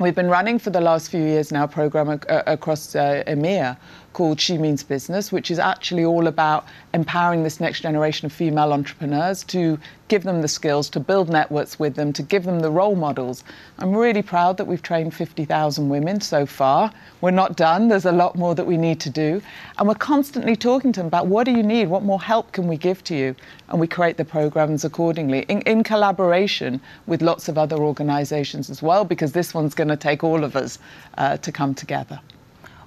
We've 0.00 0.14
been 0.14 0.28
running 0.30 0.58
for 0.58 0.70
the 0.70 0.80
last 0.80 1.10
few 1.10 1.20
years 1.20 1.52
now 1.52 1.64
a 1.64 1.68
program 1.68 2.08
ac- 2.08 2.22
across 2.46 2.96
uh, 2.96 3.22
EMEA 3.26 3.76
called 4.12 4.40
She 4.40 4.58
Means 4.58 4.82
Business, 4.82 5.30
which 5.30 5.50
is 5.50 5.58
actually 5.58 6.04
all 6.04 6.26
about 6.26 6.66
empowering 6.92 7.44
this 7.44 7.60
next 7.60 7.80
generation 7.80 8.26
of 8.26 8.32
female 8.32 8.72
entrepreneurs 8.72 9.44
to 9.44 9.78
give 10.08 10.24
them 10.24 10.42
the 10.42 10.48
skills, 10.48 10.90
to 10.90 10.98
build 10.98 11.28
networks 11.28 11.78
with 11.78 11.94
them, 11.94 12.12
to 12.12 12.22
give 12.22 12.42
them 12.42 12.58
the 12.58 12.70
role 12.70 12.96
models. 12.96 13.44
I'm 13.78 13.94
really 13.94 14.22
proud 14.22 14.56
that 14.56 14.66
we've 14.66 14.82
trained 14.82 15.14
50,000 15.14 15.88
women 15.88 16.20
so 16.20 16.44
far. 16.44 16.92
We're 17.20 17.30
not 17.30 17.56
done, 17.56 17.86
there's 17.86 18.04
a 18.04 18.12
lot 18.12 18.34
more 18.34 18.56
that 18.56 18.66
we 18.66 18.76
need 18.76 18.98
to 19.00 19.10
do. 19.10 19.40
And 19.78 19.86
we're 19.86 19.94
constantly 19.94 20.56
talking 20.56 20.92
to 20.92 21.00
them 21.00 21.06
about 21.06 21.28
what 21.28 21.44
do 21.44 21.52
you 21.52 21.62
need? 21.62 21.88
What 21.88 22.02
more 22.02 22.20
help 22.20 22.50
can 22.50 22.66
we 22.66 22.76
give 22.76 23.04
to 23.04 23.14
you? 23.14 23.36
And 23.68 23.78
we 23.78 23.86
create 23.86 24.16
the 24.16 24.24
programs 24.24 24.84
accordingly 24.84 25.42
in, 25.48 25.60
in 25.62 25.84
collaboration 25.84 26.80
with 27.06 27.22
lots 27.22 27.48
of 27.48 27.56
other 27.56 27.76
organizations 27.76 28.68
as 28.70 28.82
well, 28.82 29.04
because 29.04 29.32
this 29.32 29.54
one's 29.54 29.74
going 29.74 29.88
to 29.88 29.96
take 29.96 30.24
all 30.24 30.42
of 30.42 30.56
us 30.56 30.80
uh, 31.16 31.36
to 31.36 31.52
come 31.52 31.74
together. 31.74 32.20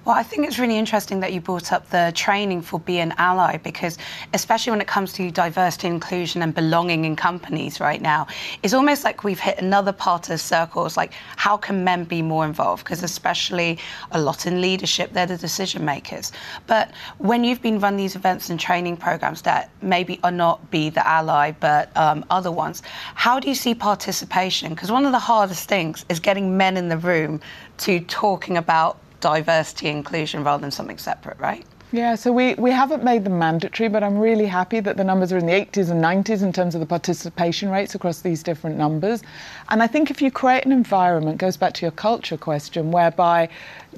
Well, 0.04 0.14
I 0.14 0.22
think 0.22 0.46
it's 0.46 0.58
really 0.58 0.76
interesting 0.76 1.20
that 1.20 1.32
you 1.32 1.40
brought 1.40 1.72
up 1.72 1.88
the 1.88 2.12
training 2.14 2.60
for 2.60 2.78
Be 2.78 2.98
an 2.98 3.14
Ally 3.16 3.56
because, 3.56 3.96
especially 4.34 4.72
when 4.72 4.82
it 4.82 4.86
comes 4.86 5.14
to 5.14 5.30
diversity, 5.30 5.88
inclusion, 5.88 6.42
and 6.42 6.54
belonging 6.54 7.06
in 7.06 7.16
companies 7.16 7.80
right 7.80 8.02
now, 8.02 8.26
it's 8.62 8.74
almost 8.74 9.02
like 9.02 9.24
we've 9.24 9.40
hit 9.40 9.58
another 9.58 9.92
part 9.92 10.28
of 10.28 10.42
circles. 10.42 10.98
Like, 10.98 11.14
how 11.36 11.56
can 11.56 11.84
men 11.84 12.04
be 12.04 12.20
more 12.20 12.44
involved? 12.44 12.84
Because, 12.84 13.02
especially 13.02 13.78
a 14.10 14.20
lot 14.20 14.46
in 14.46 14.60
leadership, 14.60 15.14
they're 15.14 15.24
the 15.24 15.38
decision 15.38 15.86
makers. 15.86 16.32
But 16.66 16.90
when 17.16 17.42
you've 17.42 17.62
been 17.62 17.78
run 17.80 17.96
these 17.96 18.14
events 18.14 18.50
and 18.50 18.60
training 18.60 18.98
programs 18.98 19.40
that 19.42 19.70
maybe 19.80 20.20
are 20.22 20.30
not 20.30 20.70
Be 20.70 20.90
the 20.90 21.06
Ally, 21.08 21.52
but 21.52 21.96
um, 21.96 22.26
other 22.28 22.52
ones, 22.52 22.82
how 23.14 23.40
do 23.40 23.48
you 23.48 23.54
see 23.54 23.74
participation? 23.74 24.74
Because 24.74 24.92
one 24.92 25.06
of 25.06 25.12
the 25.12 25.18
hardest 25.18 25.66
things 25.66 26.04
is 26.10 26.20
getting 26.20 26.58
men 26.58 26.76
in 26.76 26.90
the 26.90 26.98
room 26.98 27.40
to 27.78 28.00
talking 28.00 28.58
about 28.58 28.98
diversity 29.24 29.88
inclusion 29.88 30.44
rather 30.44 30.60
than 30.60 30.70
something 30.70 30.98
separate, 30.98 31.38
right? 31.38 31.64
Yeah, 31.92 32.14
so 32.14 32.30
we, 32.30 32.54
we 32.56 32.70
haven't 32.70 33.02
made 33.02 33.24
them 33.24 33.38
mandatory, 33.38 33.88
but 33.88 34.02
I'm 34.02 34.18
really 34.18 34.44
happy 34.44 34.80
that 34.80 34.98
the 34.98 35.04
numbers 35.04 35.32
are 35.32 35.38
in 35.38 35.46
the 35.46 35.52
80s 35.52 35.90
and 35.90 36.04
90s 36.04 36.42
in 36.42 36.52
terms 36.52 36.74
of 36.74 36.80
the 36.80 36.86
participation 36.86 37.70
rates 37.70 37.94
across 37.94 38.20
these 38.20 38.42
different 38.42 38.76
numbers. 38.76 39.22
And 39.70 39.82
I 39.82 39.86
think 39.86 40.10
if 40.10 40.20
you 40.20 40.30
create 40.30 40.66
an 40.66 40.72
environment, 40.72 41.38
goes 41.38 41.56
back 41.56 41.72
to 41.74 41.86
your 41.86 41.92
culture 41.92 42.36
question, 42.36 42.90
whereby 42.90 43.48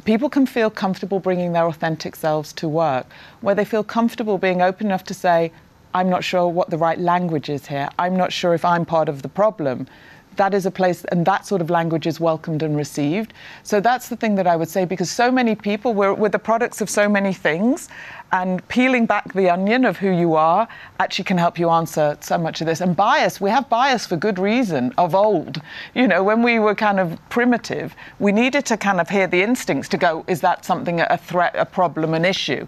people 0.04 0.28
can 0.28 0.46
feel 0.46 0.70
comfortable 0.70 1.18
bringing 1.18 1.54
their 1.54 1.66
authentic 1.66 2.14
selves 2.14 2.52
to 2.52 2.68
work, 2.68 3.06
where 3.40 3.56
they 3.56 3.64
feel 3.64 3.82
comfortable 3.82 4.38
being 4.38 4.62
open 4.62 4.86
enough 4.86 5.04
to 5.04 5.14
say, 5.14 5.50
I'm 5.92 6.08
not 6.08 6.22
sure 6.22 6.46
what 6.46 6.70
the 6.70 6.78
right 6.78 7.00
language 7.00 7.48
is 7.48 7.66
here, 7.66 7.88
I'm 7.98 8.14
not 8.14 8.32
sure 8.32 8.54
if 8.54 8.64
I'm 8.64 8.84
part 8.84 9.08
of 9.08 9.22
the 9.22 9.28
problem 9.28 9.88
that 10.36 10.54
is 10.54 10.66
a 10.66 10.70
place, 10.70 11.04
and 11.06 11.26
that 11.26 11.46
sort 11.46 11.60
of 11.60 11.70
language 11.70 12.06
is 12.06 12.20
welcomed 12.20 12.62
and 12.62 12.76
received. 12.76 13.32
So 13.62 13.80
that's 13.80 14.08
the 14.08 14.16
thing 14.16 14.34
that 14.36 14.46
I 14.46 14.56
would 14.56 14.68
say 14.68 14.84
because 14.84 15.10
so 15.10 15.30
many 15.30 15.54
people, 15.54 15.94
we're, 15.94 16.14
we're 16.14 16.28
the 16.28 16.38
products 16.38 16.80
of 16.80 16.90
so 16.90 17.08
many 17.08 17.32
things, 17.32 17.88
and 18.32 18.66
peeling 18.68 19.06
back 19.06 19.32
the 19.34 19.48
onion 19.48 19.84
of 19.84 19.96
who 19.96 20.10
you 20.10 20.34
are 20.34 20.66
actually 20.98 21.24
can 21.24 21.38
help 21.38 21.58
you 21.58 21.70
answer 21.70 22.16
so 22.20 22.36
much 22.36 22.60
of 22.60 22.66
this. 22.66 22.80
And 22.80 22.96
bias, 22.96 23.40
we 23.40 23.50
have 23.50 23.68
bias 23.68 24.06
for 24.06 24.16
good 24.16 24.38
reason 24.38 24.92
of 24.98 25.14
old. 25.14 25.62
You 25.94 26.08
know, 26.08 26.24
when 26.24 26.42
we 26.42 26.58
were 26.58 26.74
kind 26.74 26.98
of 26.98 27.18
primitive, 27.28 27.94
we 28.18 28.32
needed 28.32 28.66
to 28.66 28.76
kind 28.76 29.00
of 29.00 29.08
hear 29.08 29.26
the 29.26 29.42
instincts 29.42 29.88
to 29.90 29.96
go, 29.96 30.24
is 30.26 30.40
that 30.40 30.64
something 30.64 31.00
a 31.00 31.18
threat, 31.18 31.54
a 31.56 31.64
problem, 31.64 32.14
an 32.14 32.24
issue? 32.24 32.66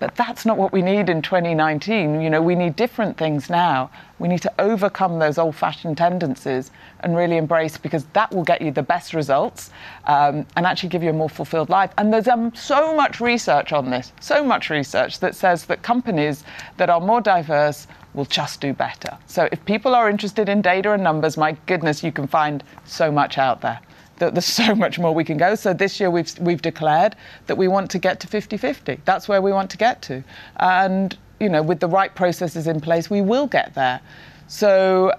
But 0.00 0.14
that's 0.14 0.46
not 0.46 0.56
what 0.56 0.72
we 0.72 0.80
need 0.80 1.08
in 1.08 1.22
2019. 1.22 2.20
You 2.20 2.30
know, 2.30 2.40
we 2.40 2.54
need 2.54 2.76
different 2.76 3.16
things 3.16 3.50
now. 3.50 3.90
We 4.18 4.28
need 4.28 4.42
to 4.42 4.52
overcome 4.60 5.18
those 5.18 5.38
old 5.38 5.56
fashioned 5.56 5.96
tendencies 5.96 6.70
and 7.00 7.16
really 7.16 7.36
embrace 7.36 7.76
because 7.76 8.04
that 8.12 8.32
will 8.32 8.44
get 8.44 8.62
you 8.62 8.70
the 8.70 8.82
best 8.82 9.12
results 9.12 9.70
um, 10.04 10.46
and 10.56 10.66
actually 10.66 10.88
give 10.90 11.02
you 11.02 11.10
a 11.10 11.14
more 11.14 11.28
fulfilled 11.28 11.68
life. 11.68 11.90
And 11.98 12.12
there's 12.12 12.28
um, 12.28 12.54
so 12.54 12.94
much 12.94 13.20
research 13.20 13.72
on 13.72 13.90
this, 13.90 14.12
so 14.20 14.44
much 14.44 14.70
research 14.70 15.18
that 15.20 15.34
says 15.34 15.66
that 15.66 15.82
companies 15.82 16.44
that 16.76 16.90
are 16.90 17.00
more 17.00 17.20
diverse 17.20 17.86
will 18.14 18.24
just 18.24 18.60
do 18.60 18.72
better. 18.72 19.16
So 19.26 19.48
if 19.52 19.64
people 19.64 19.94
are 19.94 20.08
interested 20.08 20.48
in 20.48 20.62
data 20.62 20.92
and 20.92 21.02
numbers, 21.02 21.36
my 21.36 21.56
goodness, 21.66 22.02
you 22.02 22.12
can 22.12 22.26
find 22.26 22.62
so 22.84 23.10
much 23.10 23.38
out 23.38 23.60
there 23.60 23.80
that 24.18 24.34
there's 24.34 24.44
so 24.64 24.74
much 24.74 24.98
more 24.98 25.14
we 25.14 25.24
can 25.24 25.36
go. 25.36 25.54
So 25.54 25.72
this 25.72 25.98
year 26.00 26.10
we've, 26.10 26.38
we've 26.38 26.62
declared 26.62 27.16
that 27.46 27.56
we 27.56 27.68
want 27.68 27.90
to 27.92 27.98
get 27.98 28.20
to 28.20 28.26
50-50. 28.26 29.00
That's 29.04 29.28
where 29.28 29.42
we 29.42 29.52
want 29.52 29.70
to 29.70 29.76
get 29.76 30.02
to. 30.02 30.22
And, 30.56 31.16
you 31.40 31.48
know, 31.48 31.62
with 31.62 31.80
the 31.80 31.88
right 31.88 32.14
processes 32.14 32.66
in 32.66 32.80
place, 32.80 33.10
we 33.10 33.20
will 33.20 33.46
get 33.46 33.74
there. 33.74 34.00
So 34.48 35.12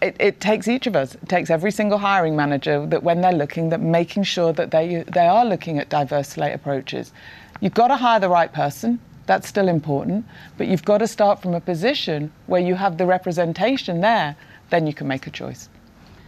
it, 0.00 0.16
it, 0.20 0.40
takes 0.40 0.68
each 0.68 0.86
of 0.86 0.94
us, 0.96 1.14
it 1.14 1.28
takes 1.28 1.50
every 1.50 1.70
single 1.70 1.98
hiring 1.98 2.36
manager 2.36 2.86
that 2.86 3.02
when 3.02 3.20
they're 3.20 3.32
looking, 3.32 3.68
that 3.70 3.80
making 3.80 4.22
sure 4.22 4.52
that 4.52 4.70
they, 4.70 5.04
they 5.12 5.26
are 5.26 5.44
looking 5.44 5.78
at 5.78 5.88
diverse 5.88 6.28
slate 6.28 6.54
approaches. 6.54 7.12
You've 7.60 7.74
got 7.74 7.88
to 7.88 7.96
hire 7.96 8.20
the 8.20 8.28
right 8.28 8.52
person. 8.52 9.00
That's 9.26 9.46
still 9.46 9.68
important. 9.68 10.24
But 10.56 10.68
you've 10.68 10.84
got 10.84 10.98
to 10.98 11.06
start 11.06 11.42
from 11.42 11.54
a 11.54 11.60
position 11.60 12.32
where 12.46 12.60
you 12.60 12.76
have 12.76 12.96
the 12.96 13.04
representation 13.06 14.00
there. 14.00 14.36
Then 14.70 14.86
you 14.86 14.94
can 14.94 15.06
make 15.08 15.26
a 15.26 15.30
choice 15.30 15.68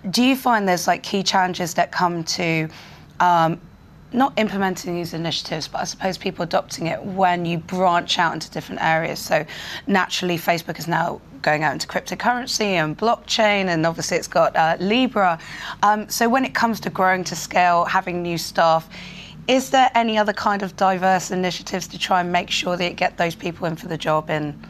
do 0.08 0.22
you 0.22 0.36
find 0.36 0.66
there's 0.66 0.86
like 0.86 1.02
key 1.02 1.22
challenges 1.22 1.74
that 1.74 1.92
come 1.92 2.24
to 2.24 2.68
um, 3.20 3.60
not 4.12 4.32
implementing 4.38 4.94
these 4.94 5.14
initiatives, 5.14 5.68
but 5.68 5.80
I 5.80 5.84
suppose 5.84 6.18
people 6.18 6.42
adopting 6.42 6.86
it 6.86 7.02
when 7.02 7.44
you 7.44 7.58
branch 7.58 8.18
out 8.18 8.32
into 8.32 8.50
different 8.50 8.82
areas. 8.82 9.18
So 9.18 9.44
naturally, 9.86 10.36
Facebook 10.36 10.78
is 10.78 10.88
now 10.88 11.20
going 11.42 11.62
out 11.62 11.72
into 11.72 11.86
cryptocurrency 11.86 12.72
and 12.72 12.98
blockchain, 12.98 13.66
and 13.66 13.86
obviously 13.86 14.16
it's 14.16 14.28
got 14.28 14.54
uh, 14.56 14.76
Libra. 14.80 15.38
Um, 15.82 16.08
so 16.08 16.28
when 16.28 16.44
it 16.44 16.54
comes 16.54 16.80
to 16.80 16.90
growing 16.90 17.24
to 17.24 17.36
scale, 17.36 17.84
having 17.84 18.22
new 18.22 18.38
staff, 18.38 18.88
is 19.48 19.70
there 19.70 19.90
any 19.94 20.18
other 20.18 20.32
kind 20.32 20.62
of 20.62 20.76
diverse 20.76 21.30
initiatives 21.30 21.86
to 21.88 21.98
try 21.98 22.20
and 22.20 22.30
make 22.30 22.50
sure 22.50 22.76
that 22.76 22.84
you 22.84 22.94
get 22.94 23.16
those 23.16 23.34
people 23.34 23.66
in 23.66 23.76
for 23.76 23.88
the 23.88 23.98
job 23.98 24.30
in 24.30 24.60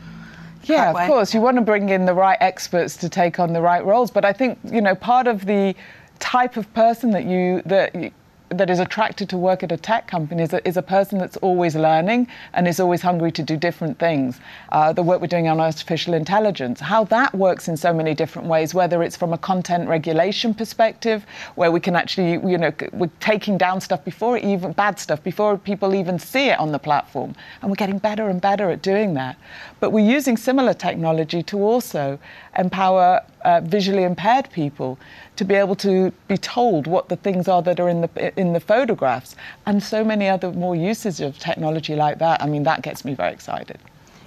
yeah, 0.64 0.90
of 0.90 1.08
course. 1.08 1.34
You 1.34 1.40
want 1.40 1.56
to 1.56 1.62
bring 1.62 1.88
in 1.88 2.04
the 2.04 2.14
right 2.14 2.38
experts 2.40 2.96
to 2.98 3.08
take 3.08 3.38
on 3.38 3.52
the 3.52 3.60
right 3.60 3.84
roles. 3.84 4.10
But 4.10 4.24
I 4.24 4.32
think, 4.32 4.58
you 4.64 4.80
know, 4.80 4.94
part 4.94 5.26
of 5.26 5.46
the 5.46 5.74
type 6.18 6.56
of 6.56 6.72
person 6.74 7.10
that 7.10 7.24
you 7.24 7.62
that 7.66 8.12
that 8.50 8.69
is 8.69 8.80
attracted 8.80 9.28
to 9.28 9.37
work 9.37 9.62
at 9.62 9.71
a 9.71 9.76
tech 9.76 10.09
company 10.09 10.42
is 10.42 10.52
a, 10.52 10.66
is 10.66 10.76
a 10.76 10.83
person 10.83 11.19
that's 11.19 11.37
always 11.37 11.76
learning 11.76 12.26
and 12.52 12.66
is 12.66 12.80
always 12.80 13.00
hungry 13.00 13.30
to 13.30 13.42
do 13.45 13.57
different 13.57 13.99
things. 13.99 14.40
Uh, 14.73 14.92
the 14.92 15.02
work 15.02 15.21
we're 15.21 15.28
doing 15.28 15.47
on 15.47 15.61
artificial 15.61 16.14
intelligence, 16.14 16.80
how 16.80 17.04
that 17.04 17.33
works 17.35 17.69
in 17.69 17.76
so 17.76 17.92
many 17.92 18.12
different 18.12 18.49
ways, 18.49 18.75
whether 18.75 19.04
it's 19.04 19.16
from 19.16 19.33
a 19.33 19.38
content 19.38 19.88
regulation 19.88 20.52
perspective, 20.52 21.25
where 21.54 21.71
we 21.71 21.78
can 21.78 21.95
actually, 21.95 22.33
you 22.50 22.59
know, 22.59 22.73
we're 22.92 23.11
taking 23.21 23.57
down 23.57 23.80
stuff 23.80 24.04
before 24.04 24.37
even 24.38 24.73
bad 24.73 24.99
stuff 24.99 25.23
before 25.23 25.57
people 25.57 25.95
even 25.95 26.19
see 26.19 26.49
it 26.49 26.59
on 26.59 26.73
the 26.73 26.78
platform, 26.78 27.35
and 27.62 27.71
we're 27.71 27.76
getting 27.76 27.99
better 27.99 28.28
and 28.28 28.40
better 28.40 28.71
at 28.71 28.83
doing 28.83 29.14
that. 29.14 29.37
But 29.78 29.90
we're 29.90 30.11
using 30.16 30.37
similar 30.37 30.75
technology 30.75 31.42
to 31.45 31.59
also 31.59 32.19
empower 32.59 33.23
uh, 33.45 33.61
visually 33.62 34.02
impaired 34.02 34.50
people 34.50 34.99
to 35.40 35.44
be 35.47 35.54
able 35.54 35.75
to 35.75 36.12
be 36.28 36.37
told 36.37 36.87
what 36.87 37.09
the 37.09 37.16
things 37.16 37.49
are 37.49 37.62
that 37.62 37.80
are 37.80 37.88
in 37.88 38.02
the 38.02 38.38
in 38.38 38.52
the 38.52 38.61
photographs, 38.61 39.37
and 39.64 39.82
so 39.82 40.04
many 40.04 40.28
other 40.28 40.52
more 40.52 40.76
uses 40.76 41.18
of 41.18 41.38
technology 41.38 41.97
like 41.97 42.18
that. 42.18 42.42
I 42.42 42.47
mean, 42.47 42.62
that 42.64 42.82
gets 42.82 43.06
me 43.06 43.14
very 43.14 43.32
excited. 43.32 43.78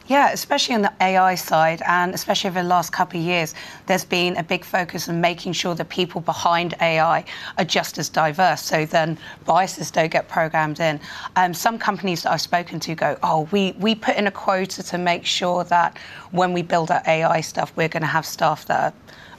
Yeah, 0.07 0.31
especially 0.31 0.73
on 0.73 0.81
the 0.81 0.93
AI 0.99 1.35
side, 1.35 1.83
and 1.87 2.15
especially 2.15 2.49
over 2.49 2.63
the 2.63 2.67
last 2.67 2.91
couple 2.91 3.19
of 3.19 3.25
years, 3.25 3.53
there's 3.85 4.03
been 4.03 4.37
a 4.37 4.43
big 4.43 4.65
focus 4.65 5.07
on 5.07 5.21
making 5.21 5.53
sure 5.53 5.75
the 5.75 5.85
people 5.85 6.19
behind 6.19 6.73
AI 6.81 7.23
are 7.59 7.63
just 7.63 7.99
as 7.99 8.09
diverse, 8.09 8.63
so 8.63 8.83
then 8.87 9.15
biases 9.45 9.91
don't 9.91 10.11
get 10.11 10.27
programmed 10.27 10.79
in. 10.79 10.99
Um, 11.35 11.53
some 11.53 11.77
companies 11.77 12.23
that 12.23 12.31
I've 12.31 12.41
spoken 12.41 12.79
to 12.79 12.95
go, 12.95 13.17
oh, 13.21 13.47
we, 13.51 13.73
we 13.73 13.93
put 13.93 14.17
in 14.17 14.25
a 14.25 14.31
quota 14.31 14.81
to 14.81 14.97
make 14.97 15.25
sure 15.25 15.63
that 15.65 15.95
when 16.31 16.53
we 16.53 16.63
build 16.63 16.89
our 16.89 17.03
AI 17.05 17.39
stuff, 17.41 17.71
we're 17.75 17.87
going 17.87 18.01
to 18.01 18.13
have 18.17 18.25
staff 18.25 18.65
that 18.65 18.79
are 18.81 18.93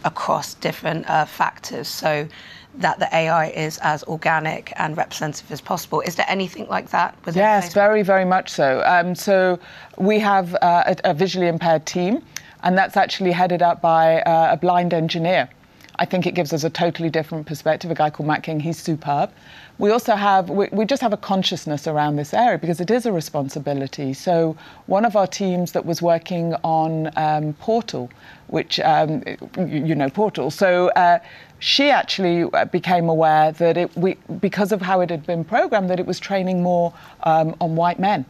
across 0.05 0.55
different 0.55 1.09
uh, 1.09 1.25
factors. 1.25 1.89
So 1.89 2.29
that 2.77 2.99
the 2.99 3.15
AI 3.15 3.49
is 3.51 3.79
as 3.79 4.03
organic 4.05 4.73
and 4.77 4.97
representative 4.97 5.51
as 5.53 5.61
possible. 5.61 6.01
Is 6.01 6.17
there 6.17 6.27
anything 6.29 6.67
like 6.69 6.91
that 6.91 7.17
Yes, 7.35 7.73
very, 7.73 8.03
very 8.03 8.25
much 8.25 8.51
so. 8.51 8.83
Um, 8.85 9.15
so 9.15 9.59
we 9.97 10.19
have 10.19 10.55
uh, 10.57 10.85
a, 10.87 11.11
a, 11.11 11.15
visually 11.15 11.47
impaired 11.47 11.87
team, 11.87 12.23
and 12.63 12.77
that's 12.77 12.97
actually 12.97 13.33
headed 13.33 13.63
up 13.63 13.81
by 13.81 14.21
uh, 14.23 14.53
a 14.53 14.57
blind 14.57 14.93
engineer. 14.93 15.49
I 15.97 16.05
think 16.05 16.27
it 16.27 16.35
gives 16.35 16.53
us 16.53 16.65
a 16.65 16.71
totally 16.71 17.09
different 17.09 17.47
perspective. 17.47 17.91
A 17.91 17.95
guy 17.95 18.11
called 18.11 18.27
Matt 18.27 18.43
King, 18.43 18.61
he's 18.61 18.79
superb. 18.79 19.31
We 19.79 19.91
also 19.91 20.15
have, 20.15 20.51
we, 20.51 20.69
we, 20.73 20.85
just 20.85 21.03
have 21.03 21.13
a 21.13 21.17
consciousness 21.17 21.87
around 21.87 22.17
this 22.17 22.35
area 22.35 22.59
because 22.59 22.81
it 22.81 22.91
is 22.91 23.07
a 23.07 23.13
responsibility. 23.13 24.13
So, 24.13 24.57
one 24.87 25.05
of 25.05 25.17
our 25.17 25.27
teams 25.27 25.73
that 25.73 25.85
was 25.85 26.01
working 26.03 26.55
on 26.63 27.11
um, 27.17 27.55
Portal, 27.55 28.11
which, 28.49 28.79
um, 28.81 29.23
you, 29.59 29.85
you, 29.85 29.95
know, 29.95 30.09
Portal, 30.09 30.51
so 30.51 30.89
uh, 30.91 31.19
she 31.59 31.91
actually 31.91 32.45
uh, 32.53 32.65
became 32.67 33.09
aware 33.09 33.53
that 33.53 33.77
it, 33.77 33.97
we, 33.97 34.17
because 34.41 34.71
of 34.71 34.81
how 34.81 35.01
it 35.01 35.11
had 35.11 35.27
been 35.27 35.45
programmed, 35.45 35.91
that 35.91 35.99
it 35.99 36.07
was 36.07 36.21
training 36.21 36.63
more 36.63 36.93
um, 37.25 37.57
on 37.61 37.75
white 37.77 37.99
men. 37.99 38.25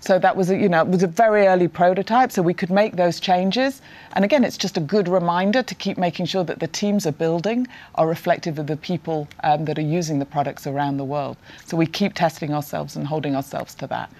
So 0.00 0.18
that 0.18 0.36
was 0.36 0.50
a, 0.50 0.56
you 0.56 0.68
know 0.68 0.82
it 0.82 0.88
was 0.88 1.02
a 1.02 1.06
very 1.06 1.46
early 1.46 1.68
prototype, 1.68 2.32
so 2.32 2.42
we 2.42 2.54
could 2.54 2.70
make 2.70 2.96
those 2.96 3.20
changes. 3.20 3.82
And 4.12 4.24
again, 4.24 4.44
it's 4.44 4.56
just 4.56 4.76
a 4.76 4.80
good 4.80 5.08
reminder 5.08 5.62
to 5.62 5.74
keep 5.74 5.98
making 5.98 6.26
sure 6.26 6.44
that 6.44 6.60
the 6.60 6.68
teams 6.68 7.06
are 7.06 7.12
building 7.12 7.66
are 7.96 8.06
reflective 8.06 8.58
of 8.58 8.66
the 8.66 8.76
people 8.76 9.28
um, 9.42 9.64
that 9.64 9.78
are 9.78 9.82
using 9.82 10.18
the 10.18 10.26
products 10.26 10.66
around 10.66 10.96
the 10.96 11.04
world. 11.04 11.36
So 11.66 11.76
we 11.76 11.86
keep 11.86 12.14
testing 12.14 12.54
ourselves 12.54 12.96
and 12.96 13.06
holding 13.06 13.34
ourselves 13.34 13.74
to 13.76 13.86
that. 13.88 14.10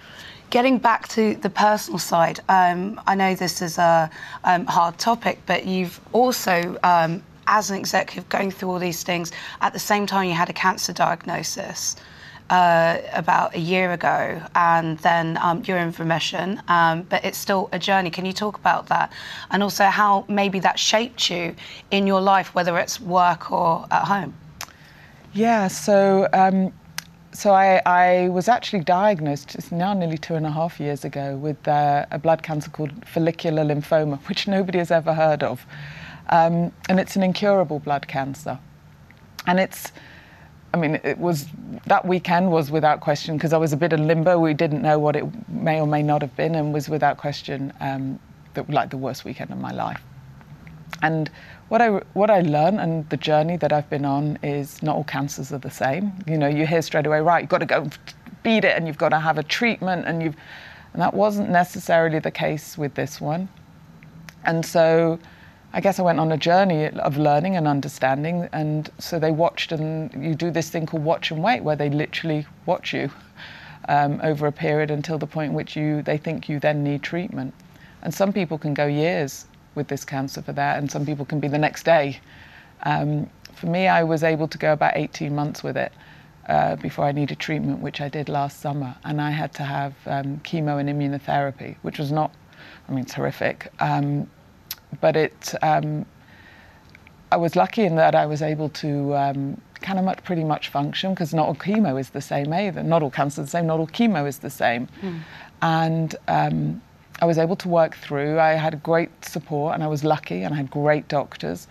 Getting 0.50 0.78
back 0.78 1.08
to 1.08 1.34
the 1.34 1.50
personal 1.50 1.98
side, 1.98 2.40
um, 2.48 3.00
I 3.06 3.14
know 3.14 3.34
this 3.34 3.60
is 3.60 3.76
a 3.76 4.10
um, 4.44 4.64
hard 4.64 4.98
topic, 4.98 5.40
but 5.44 5.66
you've 5.66 6.00
also, 6.12 6.78
um, 6.82 7.22
as 7.46 7.70
an 7.70 7.76
executive, 7.76 8.28
going 8.30 8.50
through 8.50 8.70
all 8.70 8.78
these 8.78 9.02
things 9.02 9.30
at 9.60 9.74
the 9.74 9.78
same 9.78 10.06
time 10.06 10.26
you 10.26 10.34
had 10.34 10.48
a 10.48 10.54
cancer 10.54 10.92
diagnosis. 10.92 11.96
Uh, 12.50 13.02
about 13.12 13.54
a 13.54 13.58
year 13.60 13.92
ago, 13.92 14.40
and 14.54 14.96
then 15.00 15.36
um, 15.42 15.62
you're 15.66 15.76
in 15.76 15.92
remission, 15.98 16.58
um, 16.68 17.02
but 17.02 17.22
it's 17.22 17.36
still 17.36 17.68
a 17.72 17.78
journey. 17.78 18.08
Can 18.08 18.24
you 18.24 18.32
talk 18.32 18.56
about 18.56 18.86
that? 18.86 19.12
And 19.50 19.62
also 19.62 19.84
how 19.84 20.24
maybe 20.28 20.58
that 20.60 20.78
shaped 20.78 21.28
you 21.28 21.54
in 21.90 22.06
your 22.06 22.22
life, 22.22 22.54
whether 22.54 22.78
it's 22.78 23.02
work 23.02 23.52
or 23.52 23.86
at 23.90 24.04
home? 24.04 24.32
Yeah, 25.34 25.68
so 25.68 26.26
um, 26.32 26.72
so 27.32 27.52
I, 27.52 27.82
I, 27.84 28.28
was 28.30 28.48
actually 28.48 28.80
diagnosed 28.80 29.54
it's 29.54 29.70
now 29.70 29.92
nearly 29.92 30.18
two 30.18 30.34
and 30.34 30.46
a 30.46 30.50
half 30.50 30.80
years 30.80 31.04
ago 31.04 31.36
with 31.36 31.68
uh, 31.68 32.06
a 32.10 32.18
blood 32.18 32.42
cancer 32.42 32.70
called 32.70 33.06
follicular 33.06 33.62
lymphoma, 33.62 34.18
which 34.28 34.48
nobody 34.48 34.78
has 34.78 34.90
ever 34.90 35.12
heard 35.12 35.42
of, 35.42 35.66
um, 36.30 36.72
and 36.88 36.98
it's 36.98 37.14
an 37.14 37.22
incurable 37.22 37.78
blood 37.78 38.08
cancer, 38.08 38.58
and 39.46 39.60
it's 39.60 39.92
I 40.74 40.76
mean, 40.76 41.00
it 41.02 41.18
was 41.18 41.46
that 41.86 42.04
weekend 42.04 42.50
was 42.50 42.70
without 42.70 43.00
question 43.00 43.36
because 43.36 43.52
I 43.52 43.56
was 43.56 43.72
a 43.72 43.76
bit 43.76 43.92
in 43.92 44.06
limbo. 44.06 44.38
We 44.38 44.54
didn't 44.54 44.82
know 44.82 44.98
what 44.98 45.16
it 45.16 45.24
may 45.48 45.80
or 45.80 45.86
may 45.86 46.02
not 46.02 46.20
have 46.22 46.34
been, 46.36 46.54
and 46.54 46.74
was 46.74 46.88
without 46.88 47.16
question 47.16 47.72
um, 47.80 48.18
the, 48.54 48.64
like 48.68 48.90
the 48.90 48.98
worst 48.98 49.24
weekend 49.24 49.50
of 49.50 49.58
my 49.58 49.72
life. 49.72 50.00
And 51.02 51.30
what 51.68 51.80
I 51.80 51.88
what 52.12 52.30
I 52.30 52.40
learned 52.40 52.80
and 52.80 53.08
the 53.08 53.16
journey 53.16 53.56
that 53.58 53.72
I've 53.72 53.88
been 53.88 54.04
on 54.04 54.38
is 54.42 54.82
not 54.82 54.96
all 54.96 55.04
cancers 55.04 55.52
are 55.52 55.58
the 55.58 55.70
same. 55.70 56.12
You 56.26 56.36
know, 56.36 56.48
you 56.48 56.66
hear 56.66 56.82
straight 56.82 57.06
away, 57.06 57.20
right? 57.20 57.40
You've 57.42 57.50
got 57.50 57.58
to 57.58 57.66
go 57.66 57.88
beat 58.42 58.64
it, 58.64 58.76
and 58.76 58.86
you've 58.86 58.98
got 58.98 59.10
to 59.10 59.20
have 59.20 59.38
a 59.38 59.42
treatment, 59.42 60.06
and 60.06 60.22
you've 60.22 60.36
and 60.92 61.02
that 61.02 61.14
wasn't 61.14 61.50
necessarily 61.50 62.18
the 62.18 62.30
case 62.30 62.76
with 62.76 62.94
this 62.94 63.20
one. 63.20 63.48
And 64.44 64.64
so 64.64 65.18
I 65.72 65.80
guess 65.80 65.98
I 65.98 66.02
went 66.02 66.18
on 66.18 66.32
a 66.32 66.38
journey 66.38 66.88
of 66.88 67.18
learning 67.18 67.56
and 67.56 67.68
understanding. 67.68 68.48
And 68.52 68.90
so 68.98 69.18
they 69.18 69.30
watched, 69.30 69.70
and 69.70 70.10
you 70.24 70.34
do 70.34 70.50
this 70.50 70.70
thing 70.70 70.86
called 70.86 71.04
watch 71.04 71.30
and 71.30 71.42
wait, 71.42 71.62
where 71.62 71.76
they 71.76 71.90
literally 71.90 72.46
watch 72.64 72.94
you 72.94 73.10
um, 73.88 74.18
over 74.22 74.46
a 74.46 74.52
period 74.52 74.90
until 74.90 75.18
the 75.18 75.26
point 75.26 75.50
in 75.50 75.54
which 75.54 75.76
you 75.76 76.02
they 76.02 76.16
think 76.16 76.48
you 76.48 76.58
then 76.58 76.82
need 76.82 77.02
treatment. 77.02 77.52
And 78.02 78.14
some 78.14 78.32
people 78.32 78.56
can 78.56 78.72
go 78.72 78.86
years 78.86 79.46
with 79.74 79.88
this 79.88 80.04
cancer 80.04 80.40
for 80.40 80.52
that, 80.52 80.78
and 80.78 80.90
some 80.90 81.04
people 81.04 81.26
can 81.26 81.38
be 81.38 81.48
the 81.48 81.58
next 81.58 81.82
day. 81.84 82.18
Um, 82.84 83.28
for 83.54 83.66
me, 83.66 83.88
I 83.88 84.04
was 84.04 84.22
able 84.22 84.48
to 84.48 84.58
go 84.58 84.72
about 84.72 84.96
18 84.96 85.34
months 85.34 85.62
with 85.62 85.76
it. 85.76 85.92
Uh, 86.48 86.76
before 86.76 87.04
I 87.04 87.12
needed 87.12 87.38
treatment, 87.38 87.80
which 87.80 88.00
I 88.00 88.08
did 88.08 88.30
last 88.30 88.60
summer, 88.60 88.96
and 89.04 89.20
I 89.20 89.30
had 89.30 89.52
to 89.54 89.64
have 89.64 89.92
um, 90.06 90.38
chemo 90.38 90.80
and 90.80 90.88
immunotherapy, 90.88 91.76
which 91.82 91.98
was 91.98 92.10
not, 92.10 92.32
I 92.88 92.92
mean, 92.92 93.04
terrific. 93.04 93.70
Um, 93.80 94.30
but 95.00 95.16
it, 95.16 95.54
um, 95.62 96.06
I 97.30 97.36
was 97.36 97.56
lucky 97.56 97.84
in 97.84 97.96
that 97.96 98.14
I 98.14 98.26
was 98.26 98.42
able 98.42 98.68
to 98.70 99.14
um, 99.14 99.60
kind 99.80 99.98
of 99.98 100.04
much, 100.04 100.22
pretty 100.24 100.44
much 100.44 100.68
function 100.68 101.14
because 101.14 101.34
not 101.34 101.46
all 101.46 101.54
chemo 101.54 101.98
is 102.00 102.10
the 102.10 102.20
same 102.20 102.52
either. 102.52 102.82
Not 102.82 103.02
all 103.02 103.10
cancer 103.10 103.42
is 103.42 103.48
the 103.48 103.50
same. 103.50 103.66
Not 103.66 103.78
all 103.78 103.86
chemo 103.86 104.26
is 104.26 104.38
the 104.38 104.50
same. 104.50 104.88
Mm. 105.02 105.20
And 105.60 106.16
um, 106.28 106.82
I 107.20 107.24
was 107.24 107.38
able 107.38 107.56
to 107.56 107.68
work 107.68 107.96
through. 107.96 108.38
I 108.38 108.50
had 108.50 108.82
great 108.82 109.10
support, 109.24 109.74
and 109.74 109.82
I 109.82 109.88
was 109.88 110.04
lucky, 110.04 110.42
and 110.42 110.54
I 110.54 110.56
had 110.56 110.70
great 110.70 111.08
doctors. 111.08 111.66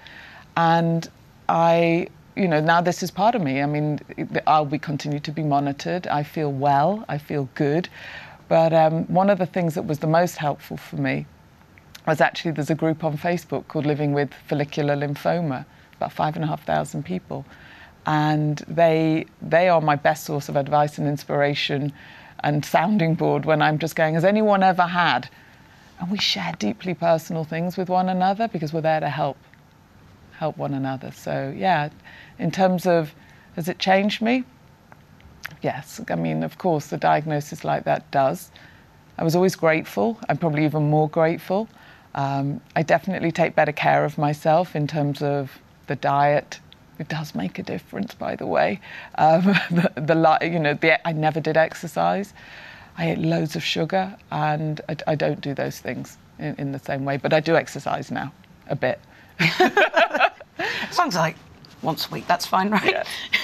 And 0.56 1.10
I, 1.48 2.08
you 2.36 2.48
know, 2.48 2.60
now 2.60 2.82
this 2.82 3.02
is 3.02 3.12
part 3.12 3.34
of 3.34 3.42
me. 3.42 3.62
I 3.62 3.66
mean, 3.66 4.00
I'll 4.46 4.66
be 4.66 4.78
continue 4.78 5.20
to 5.20 5.32
be 5.32 5.44
monitored. 5.44 6.08
I 6.08 6.24
feel 6.24 6.52
well. 6.52 7.06
I 7.08 7.18
feel 7.18 7.50
good. 7.56 7.90
But 8.50 8.74
um, 8.74 9.06
one 9.06 9.30
of 9.30 9.40
the 9.40 9.46
things 9.46 9.76
that 9.76 9.86
was 9.86 10.00
the 10.00 10.08
most 10.08 10.38
helpful 10.38 10.78
for 10.78 10.98
me 10.98 11.26
was 12.12 12.22
actually 12.22 12.52
there's 12.52 12.70
a 12.70 12.76
group 12.76 13.04
on 13.04 13.18
Facebook 13.18 13.68
called 13.68 13.86
Living 13.86 14.14
with 14.14 14.34
Follicular 14.48 14.96
Lymphoma, 14.96 15.66
about 15.98 16.14
five 16.14 16.36
and 16.36 16.44
a 16.44 16.48
half 16.48 16.64
thousand 16.64 17.04
people, 17.04 17.46
and 18.06 18.64
they 18.68 19.26
they 19.42 19.70
are 19.70 19.82
my 19.82 19.96
best 19.96 20.24
source 20.26 20.50
of 20.50 20.56
advice 20.56 20.98
and 20.98 21.08
inspiration 21.08 21.92
and 22.44 22.64
sounding 22.64 23.16
board 23.16 23.46
when 23.46 23.62
I'm 23.62 23.80
just 23.80 23.96
going, 23.96 24.14
has 24.14 24.24
anyone 24.24 24.64
ever 24.64 24.84
had? 24.84 25.30
And 26.00 26.12
we 26.12 26.20
share 26.20 26.54
deeply 26.60 26.94
personal 26.94 27.44
things 27.44 27.76
with 27.76 27.90
one 27.90 28.08
another 28.10 28.48
because 28.48 28.72
we're 28.72 28.82
there 28.82 29.00
to 29.00 29.10
help 29.10 29.38
help 30.32 30.58
one 30.58 30.74
another. 30.74 31.12
So 31.12 31.54
yeah, 31.56 31.90
in 32.40 32.52
terms 32.52 32.86
of 32.86 33.14
has 33.56 33.68
it 33.68 33.80
changed 33.80 34.22
me? 34.22 34.44
Yes. 35.62 36.00
I 36.10 36.16
mean, 36.16 36.44
of 36.44 36.58
course, 36.58 36.88
the 36.88 36.98
diagnosis 36.98 37.64
like 37.64 37.84
that 37.86 38.10
does. 38.12 38.52
I 39.18 39.24
was 39.24 39.36
always 39.36 39.56
grateful. 39.56 40.20
I'm 40.30 40.38
probably 40.38 40.64
even 40.66 40.90
more 40.90 41.10
grateful. 41.10 41.68
Um, 42.16 42.62
I 42.76 42.84
definitely 42.84 43.32
take 43.32 43.56
better 43.56 43.72
care 43.72 44.06
of 44.06 44.18
myself 44.18 44.76
in 44.76 44.88
terms 44.88 45.22
of 45.22 45.60
the 45.88 45.96
diet. 45.96 46.60
It 47.00 47.10
does 47.10 47.36
make 47.36 47.60
a 47.60 47.64
difference, 47.64 48.14
by 48.14 48.36
the 48.36 48.48
way. 48.48 48.80
Um, 49.16 49.44
the, 49.72 49.92
the, 49.96 50.48
you 50.48 50.60
know, 50.60 50.74
the, 50.74 51.08
I 51.08 51.12
never 51.12 51.40
did 51.40 51.58
exercise. 51.58 52.34
I 52.98 53.12
ate 53.12 53.20
loads 53.20 53.56
of 53.56 53.64
sugar, 53.64 54.16
and 54.32 54.82
I, 54.90 54.98
I 55.06 55.16
don't 55.16 55.40
do 55.40 55.54
those 55.54 55.80
things 55.80 56.18
in, 56.40 56.56
in, 56.56 56.72
the 56.72 56.80
same 56.80 57.06
way. 57.06 57.18
But 57.18 57.32
I 57.32 57.40
do 57.40 57.56
exercise 57.56 58.10
now, 58.10 58.34
a 58.68 58.76
bit. 58.76 59.00
Sounds 60.92 61.16
like 61.16 61.36
once 61.88 62.08
a 62.08 62.12
week. 62.12 62.28
That's 62.28 62.46
fine, 62.46 62.70
right? 62.70 62.92
Yeah, 62.92 63.04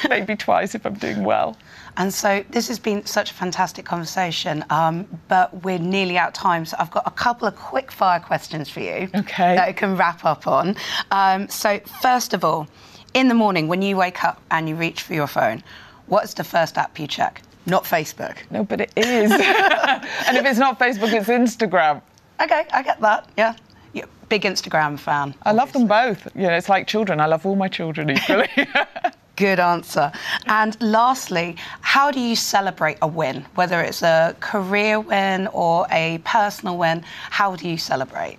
maybe 0.09 0.35
twice 0.35 0.75
if 0.75 0.85
I'm 0.85 0.95
doing 0.95 1.23
well. 1.23 1.57
And 1.97 2.13
so 2.13 2.43
this 2.49 2.67
has 2.67 2.77
been 2.77 3.05
such 3.05 3.31
a 3.31 3.33
fantastic 3.33 3.85
conversation, 3.85 4.65
um, 4.69 5.07
but 5.29 5.63
we're 5.63 5.79
nearly 5.79 6.17
out 6.17 6.27
of 6.27 6.33
time. 6.33 6.65
So 6.65 6.75
I've 6.77 6.91
got 6.91 7.07
a 7.07 7.11
couple 7.11 7.47
of 7.47 7.55
quick 7.55 7.91
fire 7.91 8.19
questions 8.19 8.69
for 8.69 8.81
you 8.81 9.09
okay. 9.15 9.55
that 9.55 9.67
I 9.69 9.73
can 9.73 9.95
wrap 9.95 10.25
up 10.25 10.45
on. 10.45 10.75
Um, 11.11 11.47
so, 11.47 11.79
first 12.01 12.33
of 12.33 12.43
all, 12.43 12.67
in 13.13 13.29
the 13.29 13.33
morning 13.33 13.67
when 13.67 13.81
you 13.81 13.95
wake 13.95 14.23
up 14.23 14.41
and 14.51 14.67
you 14.67 14.75
reach 14.75 15.01
for 15.03 15.13
your 15.13 15.27
phone, 15.27 15.63
what's 16.07 16.33
the 16.33 16.43
first 16.43 16.77
app 16.77 16.99
you 16.99 17.07
check? 17.07 17.41
Not 17.65 17.85
Facebook. 17.85 18.37
No, 18.51 18.65
but 18.65 18.81
it 18.81 18.91
is. 18.97 19.31
and 20.27 20.37
if 20.37 20.45
it's 20.45 20.59
not 20.59 20.77
Facebook, 20.79 21.13
it's 21.13 21.29
Instagram. 21.29 22.01
Okay, 22.41 22.65
I 22.73 22.83
get 22.83 22.99
that. 22.99 23.29
Yeah. 23.37 23.55
Yeah 23.93 24.05
big 24.29 24.43
Instagram 24.43 24.97
fan. 24.97 25.35
I 25.43 25.51
love 25.51 25.71
them 25.73 25.85
both. 25.85 26.27
You 26.35 26.47
know, 26.47 26.53
it's 26.53 26.69
like 26.69 26.87
children. 26.87 27.19
I 27.19 27.27
love 27.27 27.45
all 27.45 27.55
my 27.55 27.67
children 27.67 28.09
equally. 28.09 28.49
Good 29.35 29.59
answer. 29.59 30.11
And 30.45 30.79
lastly, 30.81 31.55
how 31.81 32.11
do 32.11 32.19
you 32.19 32.35
celebrate 32.35 32.97
a 33.01 33.07
win? 33.07 33.45
Whether 33.55 33.81
it's 33.81 34.01
a 34.01 34.35
career 34.39 34.99
win 34.99 35.47
or 35.47 35.87
a 35.91 36.19
personal 36.23 36.77
win, 36.77 37.03
how 37.29 37.55
do 37.55 37.67
you 37.67 37.77
celebrate? 37.77 38.37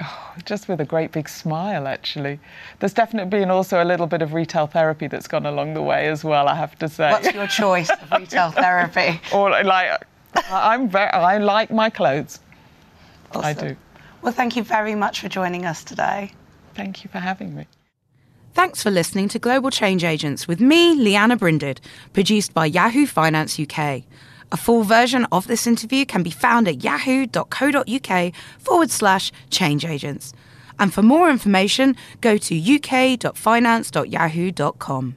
Oh, 0.00 0.34
just 0.46 0.68
with 0.68 0.80
a 0.80 0.84
great 0.84 1.12
big 1.12 1.28
smile, 1.28 1.86
actually. 1.86 2.38
There's 2.78 2.94
definitely 2.94 3.38
been 3.38 3.50
also 3.50 3.82
a 3.82 3.86
little 3.92 4.06
bit 4.06 4.22
of 4.22 4.32
retail 4.34 4.66
therapy 4.66 5.08
that's 5.08 5.28
gone 5.28 5.46
along 5.46 5.74
the 5.74 5.82
way 5.82 6.08
as 6.08 6.24
well, 6.24 6.48
I 6.48 6.54
have 6.54 6.78
to 6.78 6.88
say. 6.88 7.10
What's 7.10 7.34
your 7.34 7.46
choice 7.46 7.90
of 7.90 8.12
retail 8.18 8.50
therapy? 8.50 9.20
or 9.32 9.50
like, 9.62 10.02
I'm 10.50 10.88
very, 10.88 11.10
I 11.10 11.38
like 11.38 11.70
my 11.70 11.88
clothes. 11.88 12.40
Awesome. 13.34 13.44
I 13.44 13.52
do. 13.54 13.76
Well, 14.22 14.32
thank 14.32 14.56
you 14.56 14.62
very 14.62 14.94
much 14.94 15.20
for 15.20 15.28
joining 15.28 15.66
us 15.66 15.84
today. 15.84 16.32
Thank 16.74 17.04
you 17.04 17.10
for 17.10 17.18
having 17.18 17.54
me. 17.54 17.66
Thanks 18.54 18.82
for 18.82 18.90
listening 18.90 19.28
to 19.30 19.38
Global 19.38 19.70
Change 19.70 20.04
Agents 20.04 20.46
with 20.46 20.60
me, 20.60 20.94
Lianna 20.96 21.38
Brinded, 21.38 21.80
produced 22.12 22.52
by 22.54 22.66
Yahoo 22.66 23.06
Finance 23.06 23.58
UK. 23.58 24.02
A 24.52 24.56
full 24.56 24.84
version 24.84 25.26
of 25.32 25.46
this 25.46 25.66
interview 25.66 26.04
can 26.04 26.22
be 26.22 26.30
found 26.30 26.68
at 26.68 26.84
yahoo.co.uk 26.84 28.34
forward 28.58 28.90
slash 28.90 29.32
change 29.48 29.86
agents. 29.86 30.34
And 30.78 30.92
for 30.92 31.00
more 31.02 31.30
information, 31.30 31.96
go 32.20 32.36
to 32.36 32.76
uk.finance.yahoo.com. 32.76 35.16